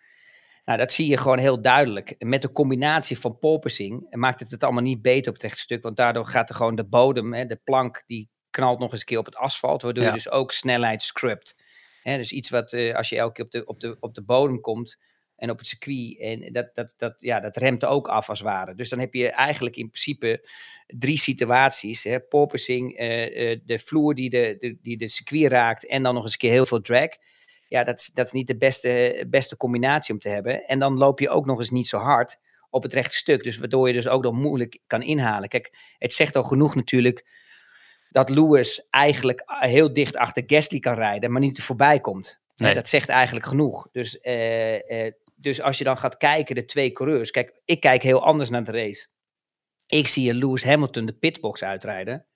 [0.67, 2.15] Nou, dat zie je gewoon heel duidelijk.
[2.19, 5.83] Met de combinatie van polpersing maakt het het allemaal niet beter op het rechte stuk.
[5.83, 9.07] Want daardoor gaat er gewoon de bodem, hè, de plank, die knalt nog eens een
[9.07, 9.83] keer op het asfalt.
[9.83, 10.09] Waardoor Ja.
[10.09, 11.57] je dus ook snelheid scrubt.
[12.03, 14.23] Hè, dus iets wat eh, als je elke keer op de, op, de, op de
[14.23, 14.97] bodem komt
[15.37, 16.19] en op het circuit.
[16.19, 18.75] En dat, dat, dat, ja, dat remt ook af als het ware.
[18.75, 20.49] Dus dan heb je eigenlijk in principe
[20.87, 22.03] drie situaties.
[22.03, 26.15] Hè, porpoising, eh, eh, de vloer die de, de, die de circuit raakt en dan
[26.15, 27.09] nog eens een keer heel veel drag.
[27.69, 30.67] Ja, dat, is- dat is niet de beste, beste combinatie om te hebben.
[30.67, 32.39] En dan loop je ook nog eens niet zo hard
[32.71, 33.43] op het rechte stuk.
[33.43, 35.49] Dus waardoor je dus ook nog moeilijk kan inhalen.
[35.49, 37.27] Kijk, het zegt al genoeg natuurlijk
[38.11, 42.41] dat Lewis eigenlijk heel dicht achter Gasly kan rijden, maar niet er voorbij komt.
[42.57, 42.75] Nee.
[42.75, 43.89] dat zegt eigenlijk genoeg.
[43.93, 47.31] Dus, eh, eh, dus als je dan gaat kijken, de twee coureurs.
[47.31, 49.07] Kijk, ik kijk heel anders naar de race.
[49.87, 52.27] Ik zie een Lewis Hamilton de pitbox uitrijden.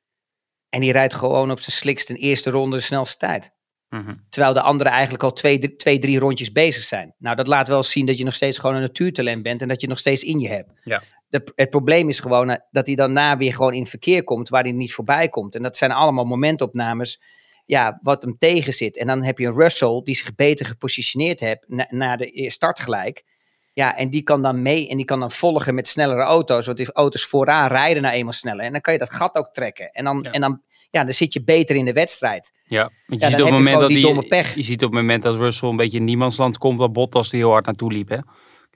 [0.69, 3.53] En die rijdt gewoon op zijn slikste eerste ronde de snelste tijd.
[3.91, 4.15] Mhm.
[4.29, 7.15] Terwijl de anderen eigenlijk al twee, drie- twee, drie rondjes bezig zijn.
[7.19, 9.77] Nou, dat laat wel zien dat je nog steeds gewoon een natuurtalent bent en dat
[9.81, 10.71] je het nog steeds in je hebt.
[10.85, 11.03] Ja.
[11.29, 14.63] De, het probleem is gewoon eh, dat hij daarna weer gewoon in verkeer komt waar
[14.63, 15.55] hij niet voorbij komt.
[15.55, 17.21] En dat zijn allemaal momentopnames
[17.67, 18.97] ja, wat hem tegen zit.
[18.97, 22.49] En dan heb je een Russell die zich beter gepositioneerd heeft na, na de e-
[22.49, 23.25] start gelijk.
[23.73, 26.67] Ja, en die kan dan mee en die kan dan volgen met snellere auto's.
[26.67, 28.65] Want die auto's vooraan rijden nou eenmaal sneller.
[28.65, 29.91] En dan kan je dat gat ook trekken.
[29.91, 30.31] En dan, Ja.
[30.31, 32.53] en dan, ja, dan zit je beter in de wedstrijd.
[32.65, 34.55] Ja, je ziet op het moment gewoon dat die die, domme pech.
[34.55, 37.37] Je ziet op het moment dat Russell een beetje in niemandsland komt, dat Bottas er
[37.37, 38.09] heel hard naartoe liep.
[38.09, 38.19] Hè?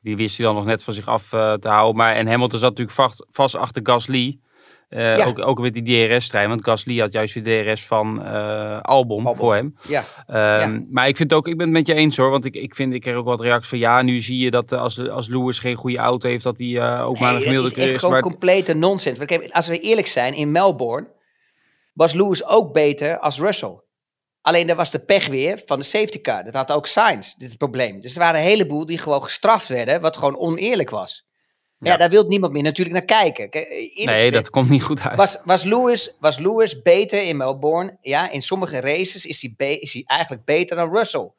[0.02, 1.96] Die wist hij dan nog net van zich af eh, te houden.
[1.96, 4.38] Maar, en Hamilton zat natuurlijk vast, vast achter Gasly.
[4.88, 5.24] Eh, Ja.
[5.26, 9.36] ook, ook met die DRS-trein, want Gasly had juist de DRS van eh Albon, Albon.
[9.36, 9.76] voor hem.
[9.88, 12.54] Ja, Ehm, Maar ik vind ook, ik ben het met je eens hoor, want ik,
[12.54, 15.28] ik, vind, ik kreeg ook wat reacties van ja, nu zie je dat als, als
[15.28, 17.96] Lewis geen goede auto heeft, dat hij ook maar een gemiddelde is echt is.
[17.98, 19.16] gewoon Maar complete nonsens.
[19.18, 21.08] Want kijk, als we eerlijk zijn, in Melbourne
[21.94, 23.82] was Lewis ook beter als Russell.
[24.40, 26.44] Alleen daar was de pech weer van de safety car.
[26.44, 28.00] Dat had ook Sainz, dit probleem.
[28.00, 31.26] Dus er waren een heleboel die gewoon gestraft werden, wat gewoon oneerlijk was.
[31.78, 31.96] Ja, Ja.
[31.96, 33.50] daar wil niemand meer natuurlijk naar kijken.
[33.50, 35.16] Kijk, eh, eerlijk nee, dat komt niet goed uit.
[35.16, 37.98] was, was, Lewis, was Lewis beter in Melbourne?
[38.00, 41.30] Ja, in sommige races is hij, be- is hij eigenlijk beter dan Russell.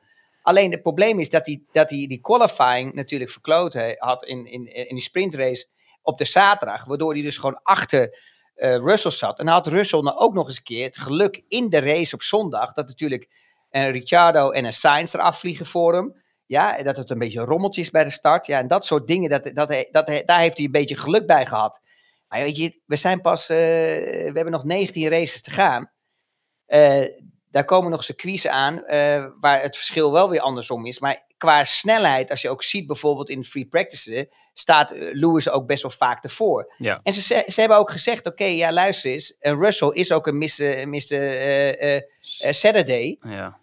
[0.41, 4.65] Alleen het probleem is dat hij, dat hij die qualifying natuurlijk verkloot had in, in,
[4.65, 5.65] in die sprintrace
[6.01, 6.85] op de zaterdag.
[6.85, 8.17] Waardoor hij dus gewoon achter
[8.55, 9.39] eh, Russell zat.
[9.39, 12.21] En had Russell nou ook nog eens een keer het geluk in de race op
[12.21, 12.73] zondag.
[12.73, 13.29] Dat natuurlijk
[13.69, 16.23] een Ricciardo en een Sainz eraf vliegen voor hem.
[16.45, 18.45] Ja, dat het een beetje rommeltjes bij de start.
[18.45, 21.45] Ja, en dat soort dingen, dat, dat, dat, daar heeft hij een beetje geluk bij
[21.45, 21.81] gehad.
[22.27, 25.91] Maar weet je, we zijn pas, eh, we hebben nog 19 races te gaan.
[26.65, 27.03] Eh,
[27.51, 30.99] daar komen nog circuits aan eh, waar het verschil wel weer andersom is.
[30.99, 35.67] Maar qua snelheid, als je ook ziet bijvoorbeeld in free practices, staat eh, Lewis ook
[35.67, 36.73] best wel vaak ervoor.
[36.77, 36.99] Ja.
[37.03, 40.37] En ze, ze, hebben ook gezegd, oké, ja luister eens, eh, Russell is ook een
[40.37, 40.87] Mr.
[40.87, 41.37] Mr.
[41.79, 42.01] eh,
[42.51, 43.59] Saturday Ja.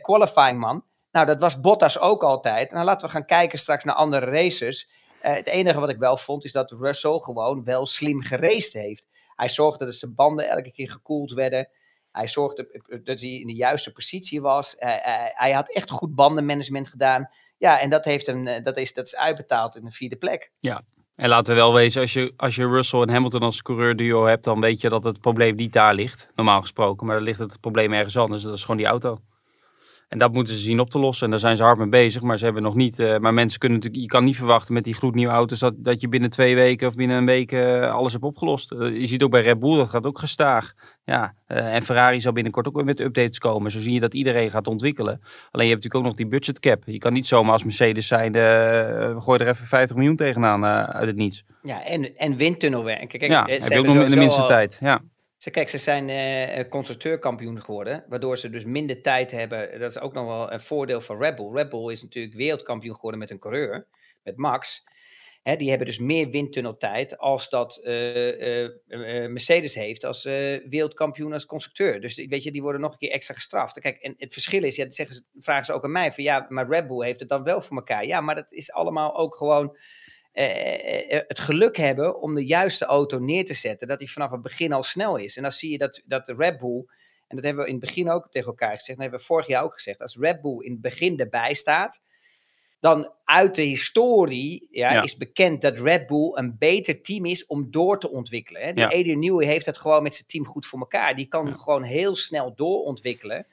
[0.00, 0.84] qualifying man.
[1.12, 2.70] Nou, dat was Bottas ook altijd.
[2.70, 4.88] Nou, laten we gaan kijken straks naar andere races.
[5.20, 9.06] Eh, het enige wat ik wel vond, is dat Russell gewoon wel slim geraced heeft.
[9.36, 11.68] Hij zorgde dat zijn banden elke keer gekoeld werden.
[12.18, 14.76] Hij zorgde dat hij in de juiste positie was.
[14.76, 17.30] Eh, eh, hij had echt goed bandenmanagement gedaan.
[17.58, 20.52] Ja, en dat, heeft hem, eh, dat, is, dat is uitbetaald in de vierde plek.
[21.14, 24.44] En laten we wel wezen, als je, als je Russell en Hamilton als coureur-duo hebt,
[24.44, 27.06] dan weet je dat het probleem niet daar ligt, normaal gesproken.
[27.06, 28.42] Maar dan ligt het probleem ergens anders.
[28.42, 29.18] Dat is gewoon die auto.
[30.08, 31.24] En dat moeten ze zien op te lossen.
[31.24, 32.98] En daar zijn ze hard mee bezig, maar ze hebben nog niet.
[32.98, 36.00] eh, maar mensen kunnen natuurlijk, je kan niet verwachten met die gloednieuwe auto's dat, dat
[36.00, 38.72] je binnen twee weken of binnen een week eh, alles hebt opgelost.
[38.72, 40.72] Eh, je ziet ook bij Red Bull, dat gaat ook gestaag.
[41.04, 43.70] Ja, en Ferrari zal binnenkort ook weer met updates komen.
[43.70, 45.20] Zo zie je dat iedereen gaat ontwikkelen.
[45.50, 46.82] Alleen je hebt natuurlijk ook nog die budget cap.
[46.86, 51.06] Je kan niet zomaar als Mercedes zijn, uh, gooi er even 50 miljoen tegenaan uit
[51.06, 51.44] het niets.
[51.62, 53.08] Ja, en, en windtunnelwerk.
[53.08, 54.78] Kijk, ja, heb je ook nog in de minste al, tijd.
[54.80, 55.00] Ja.
[55.38, 59.80] Ze, kijk, ze zijn uh, constructeurkampioen geworden, waardoor ze dus minder tijd hebben.
[59.80, 61.52] Dat is ook nog wel een voordeel van Red Bull.
[61.52, 63.86] Red Bull is natuurlijk wereldkampioen geworden met een coureur,
[64.22, 64.84] met Max.
[65.42, 70.34] Hè, die hebben dus meer windtunneltijd als dat eh, eh, eh, Mercedes heeft als eh,
[70.68, 72.00] wereldkampioen als constructeur.
[72.00, 73.80] Dus weet je, die worden nog een keer extra gestraft.
[73.80, 76.46] Kijk, en het verschil is, ja, zeggen ze, vragen ze ook aan mij, van ja,
[76.48, 78.06] maar Red Bull heeft het dan wel voor elkaar.
[78.06, 79.76] Ja, maar dat is allemaal ook gewoon
[80.32, 84.30] eh, eh, het geluk hebben om de juiste auto neer te zetten, dat die vanaf
[84.30, 85.36] het begin al snel is.
[85.36, 86.84] En dan zie je dat, dat de Red Bull,
[87.28, 89.26] en dat hebben we in het begin ook tegen elkaar gezegd, en dat hebben we
[89.26, 92.00] vorig jaar ook gezegd, als Red Bull in het begin erbij staat,
[92.80, 95.02] dan uit de historie ja, Ja.
[95.02, 98.62] is bekend dat Red Bull een beter team is om door te ontwikkelen.
[98.62, 98.72] Hè.
[98.72, 98.88] Die Ja.
[98.88, 101.16] Adrian Newey heeft het gewoon met zijn team goed voor elkaar.
[101.16, 103.46] Die kan gewoon heel snel doorontwikkelen.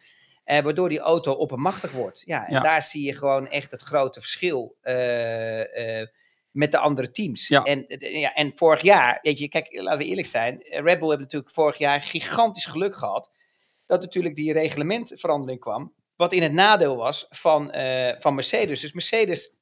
[0.44, 2.22] Eh, waardoor die auto oppermachtig wordt.
[2.26, 2.60] Ja, en Ja.
[2.62, 6.08] daar zie je gewoon echt het grote verschil eh, eh,
[6.56, 7.48] met de andere teams.
[7.48, 7.64] Ja.
[7.64, 10.62] En, eh, ja, en vorig jaar, weet je, kijk, laten we eerlijk zijn.
[10.62, 13.32] eh, Red Bull heeft natuurlijk vorig jaar gigantisch geluk gehad.
[13.86, 15.94] Dat natuurlijk die reglementverandering kwam.
[16.16, 18.82] Wat in het nadeel was van, eh, van Mercedes.
[18.82, 19.56] Dus Mercedes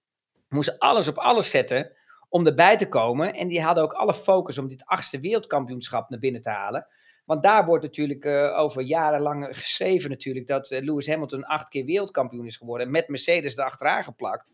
[0.49, 1.91] moest alles op alles zetten
[2.29, 3.33] om erbij te komen.
[3.33, 6.87] En die hadden ook alle focus om dit achtste wereldkampioenschap naar binnen te halen.
[7.25, 12.45] Want daar wordt natuurlijk eh, over jarenlang geschreven natuurlijk dat Lewis Hamilton acht keer wereldkampioen
[12.45, 12.91] is geworden.
[12.91, 14.51] Met Mercedes erachteraan geplakt.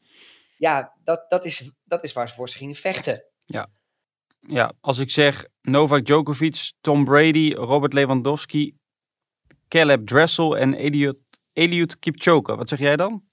[0.60, 3.24] Ja, dat, dat, is, dat is waar ze voor ze gingen vechten.
[4.48, 8.78] Ja, als ik zeg Novak Djokovic, Tom Brady, Robert Lewandowski,
[9.68, 11.18] Caleb Dressel en Eliud,
[11.54, 12.56] Eliud Kipchoge.
[12.56, 13.24] Wat zeg jij dan?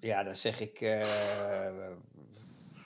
[0.00, 1.02] Ja, dan zeg ik eh,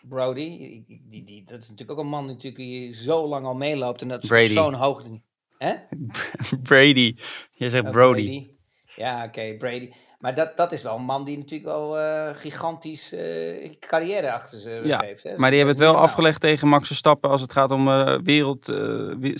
[0.02, 0.58] Brody.
[0.58, 3.56] Die, die, die, dat is natuurlijk ook een man die, natuurlijk, die zo lang al
[3.56, 4.02] meeloopt.
[4.02, 4.48] En dat is Brady.
[4.48, 5.20] zo'n hoogte.
[5.58, 5.74] Hè?
[6.62, 7.16] Brady.
[7.52, 8.50] Jij zegt Oh, Brody.
[8.96, 9.92] Ja, oké, Brady.
[10.20, 14.58] Maar dat, dat is wel een man die natuurlijk wel eh, gigantisch eh, carrière achter
[14.58, 15.22] zich Ja, heeft.
[15.22, 15.36] Hè?
[15.36, 18.66] Maar die hebben het wel afgelegd tegen Max Verstappen als het gaat om eh wereld,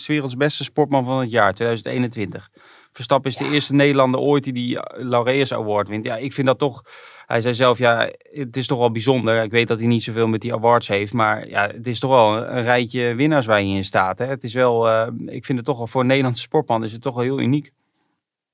[0.07, 2.49] werelds beste sportman van het jaar 2021.
[2.93, 6.05] Verstappen is de eerste Nederlander ooit die die Laureus Award wint.
[6.05, 6.83] Ja, ik vind dat toch.
[7.27, 9.43] Hij zei zelf, ja, het is toch wel bijzonder.
[9.43, 12.11] Ik weet dat hij niet zoveel met die awards heeft, maar ja, het is toch
[12.11, 14.19] wel een, rijtje winnaars waar je in staat.
[14.19, 14.27] Hè?
[14.27, 17.15] Het is wel, ik vind het toch wel voor een Nederlandse sportman is het toch
[17.15, 17.73] wel heel uniek.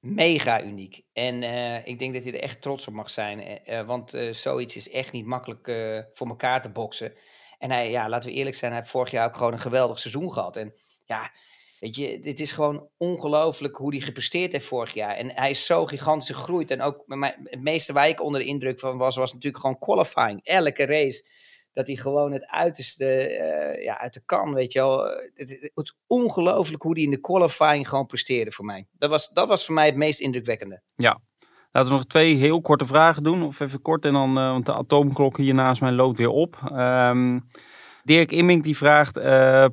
[0.01, 1.03] Mega uniek.
[1.12, 3.40] En eh, ik denk dat hij er echt trots op mag zijn.
[3.40, 5.64] eh, eh, want zoiets is echt niet makkelijk
[6.12, 7.14] voor elkaar te boksen.
[7.59, 9.99] En hij, ja, laten we eerlijk zijn, hij heeft vorig jaar ook gewoon een geweldig
[9.99, 10.57] seizoen gehad.
[10.57, 10.74] En
[11.05, 11.32] ja,
[11.78, 15.16] weet je, dit is gewoon ongelooflijk hoe hij gepresteerd heeft vorig jaar.
[15.16, 16.70] En hij is zo gigantisch gegroeid.
[16.70, 17.05] En ook
[17.44, 20.44] het meeste waar ik onder de indruk van was, was natuurlijk gewoon qualifying.
[20.44, 21.28] Elke race.
[21.77, 25.05] Dat hij gewoon het uiterste eh, ja, uit de kan, weet je wel.
[25.35, 28.87] Het, het, is ongelooflijk hoe hij in de qualifying gewoon presteerde voor mij.
[28.93, 30.83] Dat was, dat was voor mij het meest indrukwekkende.
[31.72, 33.43] Laten we nog twee heel korte vragen doen.
[33.43, 36.57] Of even kort en dan, eh, want de atoomklok hier naast mij loopt weer op.
[36.72, 37.39] Ehm,
[38.07, 39.66] Dirk Immink die vraagt, eh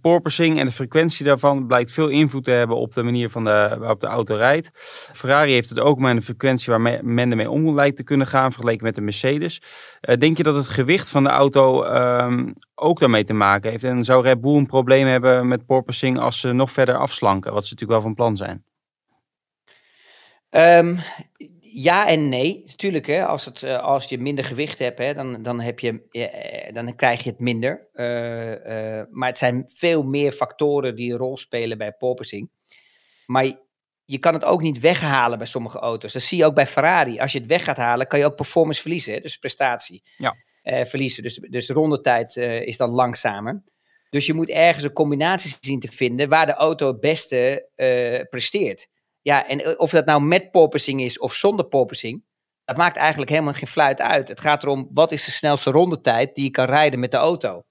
[0.00, 3.76] porpoising en de frequentie daarvan blijkt veel invloed te hebben op de manier van de,
[3.78, 4.70] waarop de auto rijdt.
[5.12, 8.26] Ferrari heeft het ook maar een frequentie waar me- men ermee om lijkt te kunnen
[8.26, 9.62] gaan, vergeleken met de Mercedes.
[10.00, 13.84] Eh, denk je dat het gewicht van de auto ehm, ook daarmee te maken heeft?
[13.84, 17.66] En zou Red Bull een probleem hebben met porpoising als ze nog verder afslanken, wat
[17.66, 18.64] ze natuurlijk wel van plan zijn?
[20.50, 20.96] Ehm,
[21.82, 22.64] ja en nee.
[22.76, 26.02] Tuurlijk, hè, als, het, eh, als je minder gewicht hebt, hè, dan, dan, heb je,
[26.10, 27.88] eh, dan krijg je het minder.
[27.92, 32.50] Eh, eh, maar het zijn veel meer factoren die een rol spelen bij porpoising.
[33.26, 33.44] Maar
[34.04, 36.12] je, kan het ook niet weghalen bij sommige auto's.
[36.12, 37.18] Dat zie je ook bij Ferrari.
[37.18, 39.14] Als je het weg gaat halen, kan je ook performance verliezen.
[39.14, 40.34] Hè, dus prestatie Ja.
[40.62, 41.22] eh, verliezen.
[41.22, 43.62] Dus, dus de rondetijd eh, is dan langzamer.
[44.10, 48.28] Dus je moet ergens een combinatie zien te vinden waar de auto het beste eh,
[48.30, 48.88] presteert.
[49.28, 52.24] Ja, en eh, of dat nou met porpoising is of zonder porpoising,
[52.64, 54.28] dat maakt eigenlijk helemaal geen fluit uit.
[54.28, 57.62] Het gaat erom, wat is de snelste rondetijd die je kan rijden met de auto?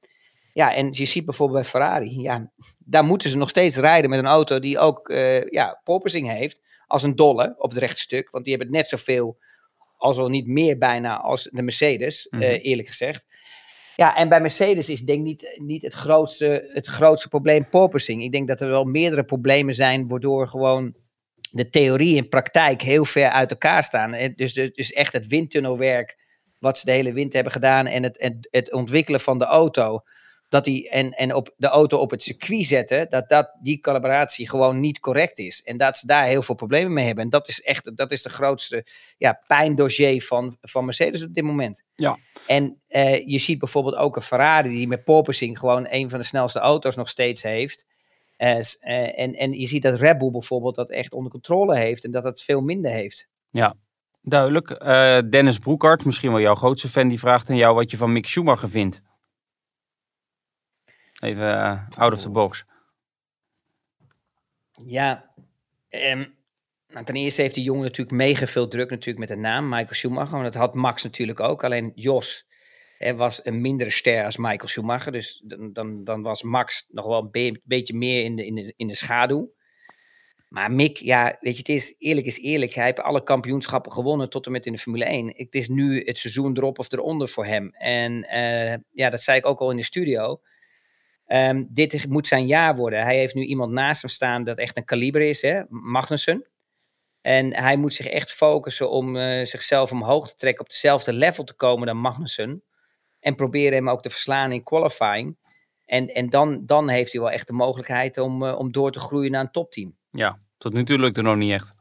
[0.53, 4.19] Ja, en je ziet bijvoorbeeld bij Ferrari, ja, daar moeten ze nog steeds rijden met
[4.19, 8.29] een auto die ook eh ja, porpoising heeft, als een dolle op het rechtstuk.
[8.31, 9.37] Want die hebben net zoveel,
[9.97, 12.51] als al niet meer bijna, als de Mercedes, eh, Mhm.
[12.51, 13.25] eerlijk gezegd.
[13.95, 18.23] Ja, en bij Mercedes is denk ik niet, niet het, grootste, het grootste probleem porpoising.
[18.23, 20.95] Ik denk dat er wel meerdere problemen zijn, waardoor gewoon
[21.51, 24.11] de theorie en praktijk heel ver uit elkaar staan.
[24.35, 26.17] Dus, dus, dus echt het windtunnelwerk,
[26.59, 30.01] wat ze de hele wind hebben gedaan, en het, het, het ontwikkelen van de auto,
[30.49, 34.49] dat die, en, en op de auto op het circuit zetten, dat, dat die calibratie
[34.49, 35.61] gewoon niet correct is.
[35.61, 37.23] En dat ze daar heel veel problemen mee hebben.
[37.23, 38.85] En dat is echt dat is de grootste
[39.17, 41.83] ja, pijndossier van, van Mercedes op dit moment.
[41.95, 42.17] Ja.
[42.47, 46.25] En eh, je ziet bijvoorbeeld ook een Ferrari die met porpoising gewoon een van de
[46.25, 47.85] snelste auto's nog steeds heeft.
[48.37, 52.11] Eh, en, en je ziet dat Red Bull bijvoorbeeld dat echt onder controle heeft en
[52.11, 53.27] dat het veel minder heeft.
[54.21, 54.69] Duidelijk.
[54.69, 58.11] Eh, Dennis Broekhart, misschien wel jouw grootste fan, die vraagt aan jou wat je van
[58.11, 59.01] Mick Schumacher vindt.
[61.19, 62.65] Even eh, out of the box.
[64.85, 65.31] Ja,
[65.89, 66.25] ehm,
[66.87, 69.93] nou, ten eerste heeft die jongen natuurlijk mega veel druk natuurlijk met de naam Michael
[69.93, 70.31] Schumacher.
[70.31, 71.63] Want dat had Max natuurlijk ook.
[71.63, 72.46] Alleen Jos,
[72.97, 75.11] Hij was een mindere ster als Michael Schumacher.
[75.11, 78.87] Dus dan, dan, dan was Max nog wel een be- beetje meer in de, in,
[78.87, 79.55] de, schaduw.
[80.49, 82.73] Maar Mick, ja, weet je, het is eerlijk is eerlijk.
[82.73, 85.33] Hij heeft alle kampioenschappen gewonnen tot en met in de Formule 1.
[85.35, 87.69] Het is nu het seizoen erop of eronder voor hem.
[87.73, 90.41] En eh, ja, dat zei ik ook al in de studio.
[91.25, 93.01] Ehm, dit moet zijn jaar worden.
[93.01, 95.61] Hij heeft nu iemand naast hem staan dat echt een kaliber is, hè?
[95.69, 96.49] Magnussen.
[97.21, 101.43] En hij moet zich echt focussen om eh, zichzelf omhoog te trekken, op dezelfde level
[101.43, 102.63] te komen dan Magnussen.
[103.27, 105.37] En proberen hem ook te verslaan in qualifying.
[105.85, 108.99] En, en dan, dan heeft hij wel echt de mogelijkheid om, eh, om door te
[108.99, 109.97] groeien naar een topteam.
[110.11, 111.75] Ja, tot nu toe lukt het nog niet echt.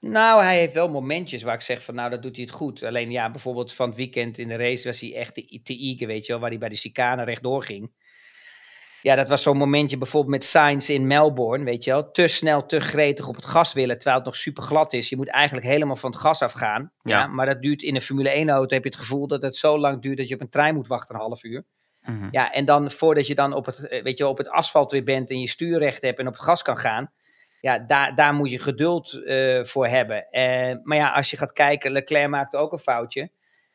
[0.00, 2.82] Nou, hij heeft wel momentjes waar ik zeg van, nou, dat doet hij het goed.
[2.82, 6.06] Alleen ja, bijvoorbeeld van het weekend in de race was hij echt te, te eager,
[6.06, 7.92] weet je wel, waar hij bij de chicane rechtdoor ging.
[9.02, 12.10] Ja, dat was zo'n momentje bijvoorbeeld met Sainz in Melbourne, weet je wel.
[12.10, 15.08] Te snel, te gretig op het gas willen, terwijl het nog super glad is.
[15.08, 16.92] Je moet eigenlijk helemaal van het gas afgaan.
[17.02, 17.18] Ja.
[17.18, 17.26] Ja.
[17.26, 19.78] maar dat duurt in een Formule 1 auto, heb je het gevoel dat het zo
[19.78, 21.64] lang duurt dat je op een trein moet wachten een half uur.
[22.02, 22.28] Mhm.
[22.30, 24.90] Ja, en dan voordat je dan op het, eh, weet je, wel, op het asfalt
[24.90, 27.12] weer bent en je stuur recht hebt en op het gas kan gaan.
[27.60, 30.30] Ja, daar, daar moet je geduld eh, voor hebben.
[30.30, 33.30] Eh, maar ja, als je gaat kijken, Leclerc maakte ook een foutje.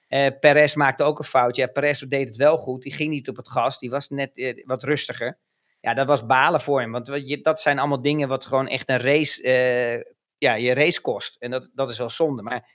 [0.07, 1.61] Eh Perez maakte ook een foutje.
[1.61, 2.81] Ja, Perez deed het wel goed.
[2.81, 3.79] Die ging niet op het gas.
[3.79, 5.39] Die was net eh, wat rustiger.
[5.79, 6.91] Ja, dat was balen voor hem.
[6.91, 11.01] Want je, dat zijn allemaal dingen wat gewoon echt een race, eh, ja, je race
[11.01, 11.35] kost.
[11.39, 12.41] En dat, dat is wel zonde.
[12.41, 12.69] Maar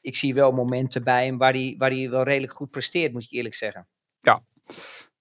[0.00, 3.32] ik zie wel momenten bij hem waar hij, waar wel redelijk goed presteert, moet ik
[3.32, 3.88] eerlijk zeggen.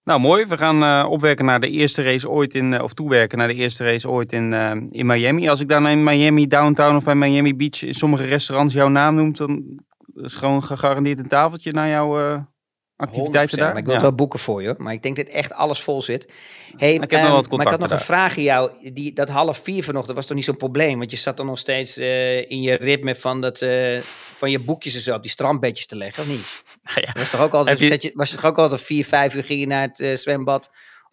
[0.03, 0.45] Nou, mooi.
[0.45, 4.09] We gaan opwerken naar de eerste race ooit in, of toewerken naar de eerste race
[4.09, 4.53] ooit in,
[4.91, 5.49] in Miami.
[5.49, 9.15] Als ik dan in Miami Downtown of bij Miami Beach in sommige restaurants jouw naam
[9.15, 9.79] noem, dan
[10.13, 12.41] is gewoon gegarandeerd een tafeltje naar jouw eh,
[12.95, 13.69] activiteiten 100%, daar.
[13.69, 13.99] Maar ik wil Ja.
[13.99, 14.75] het wel boeken voor je.
[14.77, 16.31] Maar ik denk dat echt alles vol zit.
[16.77, 18.91] Hey, Ik heb nog ehm, wat maar ik had nog een vraag aan jou.
[18.93, 20.97] Die, dat half vier vanochtend was toch niet zo'n probleem?
[20.99, 23.99] Want je zat dan nog steeds eh, in je ritme van, dat, eh,
[24.35, 26.63] van je boekjes en zo op die strandbedjes te leggen, of niet?
[27.05, 27.11] Ja.
[27.13, 29.67] Was, toch ook altijd, je- was je toch ook altijd vier, vijf uur ging je
[29.67, 30.69] naar het zwembad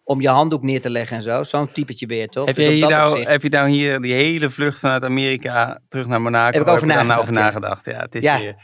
[0.07, 1.43] om je handdoek neer te leggen en zo?
[1.43, 2.45] Zo'n typetje weer, toch?
[2.45, 5.79] Heb Dus je, hier nou, opzicht- heb je nou hier die hele vlucht vanuit Amerika
[5.89, 6.57] terug naar Monaco?
[6.57, 7.45] Heb ik over daar nou nagedacht, over ja.
[7.45, 7.85] nagedacht?
[7.85, 8.39] Ja, het is Ja.
[8.39, 8.55] weer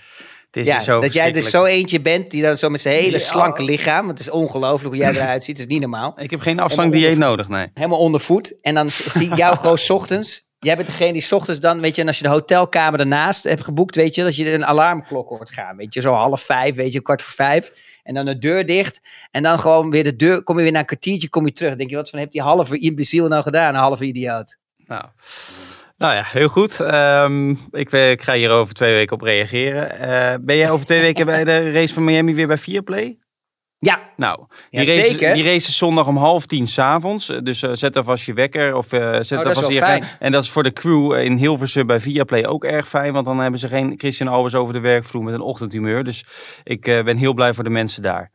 [0.52, 2.96] het is ja, zo dat jij dus zo eentje bent die dan zo met zijn
[2.96, 3.18] hele Ja.
[3.20, 6.14] slanke lichaam, want het is ongelooflijk hoe jij eruit ziet, het is niet normaal.
[6.20, 7.68] Ik heb geen afslankdieet nodig, nee.
[7.74, 8.56] helemaal onder voet.
[8.62, 10.50] En dan zie ik jou gewoon 's ochtends.
[10.60, 13.44] Jij bent degene die 's ochtends dan, weet je, en als je de hotelkamer ernaast
[13.44, 15.76] hebt geboekt, weet je, dat je een alarmklok hoort gaan.
[15.78, 17.72] Weet je, zo half vijf, weet je, kwart voor vijf.
[18.04, 19.02] En dan de deur dicht.
[19.32, 21.70] En dan gewoon weer de deur, kom je weer na een kwartiertje, kom je terug.
[21.70, 24.58] Dan denk je, wat van heb die halve imbeciel nou gedaan, een halve idioot?
[24.88, 25.04] Nou,
[25.97, 26.80] nou ja, heel goed.
[26.80, 29.99] Ehm, ik, we- ik ga hier over twee weken op reageren.
[29.99, 33.18] Eh, ben jij over twee weken bij de race van Miami weer bij Viaplay?
[33.84, 37.26] Ja, Nou, Ja, die, race, die race is zondag om half tien s'avonds.
[37.26, 40.04] Dus eh, zet alvast je wekker of eh, zet Oh, alvast wel je fijn.
[40.20, 43.14] En dat is voor de crew in Hilversum bij Viaplay ook erg fijn.
[43.14, 46.04] Want dan hebben ze geen Christian Albers over de werkvloer met een ochtendhumeur.
[46.04, 46.26] Dus
[46.64, 48.32] ik eh, ben heel blij voor de mensen daar.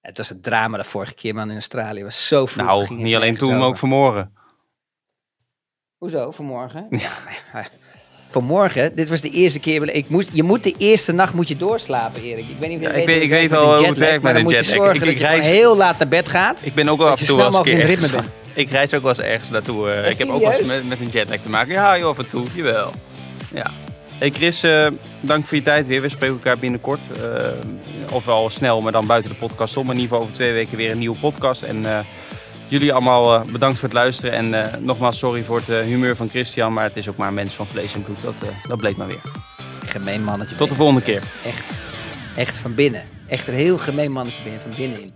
[0.00, 1.96] het was een drama de vorige keer, man, in Australië.
[1.98, 2.64] Het was zo vroeg.
[2.66, 4.32] nou, het niet alleen toen, maar ook vanmorgen.
[5.96, 6.86] Hoezo, vanmorgen?
[6.90, 7.10] Ja.
[8.30, 9.90] Vanmorgen, dit was de eerste keer.
[9.94, 12.38] Ik moest, je moet de eerste nacht moet je doorslapen, Erik.
[12.48, 14.22] Ik weet niet of je Ja, ik weet, ik hoe weet het jetlag, werkt met
[14.22, 14.74] dan een moet je jetlag.
[14.76, 16.62] zorgen Ik- ik dat je heel laat naar bed gaat.
[16.64, 18.22] Ik ben ook Dat af en toe het ergens- ritme
[18.54, 19.90] Ik reis ook wel eens ergens naartoe.
[19.90, 20.10] eh.
[20.10, 21.72] ik heb ook wel eens met, met een jetlag te maken.
[21.72, 22.44] Ja, joh, af en toe.
[22.54, 22.92] Jawel.
[23.54, 23.70] Ja.
[24.18, 24.86] Hey Chris, eh,
[25.20, 26.00] dank voor je tijd weer.
[26.00, 27.00] We spreken elkaar binnenkort.
[27.22, 27.42] eh
[28.12, 29.84] ofwel snel, maar dan buiten de podcast om.
[29.90, 31.62] In ieder geval over twee weken weer een nieuwe podcast.
[31.62, 31.86] En
[32.68, 34.32] jullie allemaal eh, bedankt voor het luisteren.
[34.32, 36.72] En eh, nogmaals sorry voor het eh, humeur van Christian.
[36.72, 38.22] Maar het is ook maar een mens van vlees en bloed.
[38.22, 38.34] Dat,
[38.68, 39.22] dat bleek maar weer.
[39.84, 40.56] Gemeen mannetje.
[40.56, 41.22] Tot de volgende keer.
[41.44, 41.72] Echt,
[42.36, 43.02] echt van binnen.
[43.28, 45.12] Echt een heel gemeen mannetje ben je van binnenin.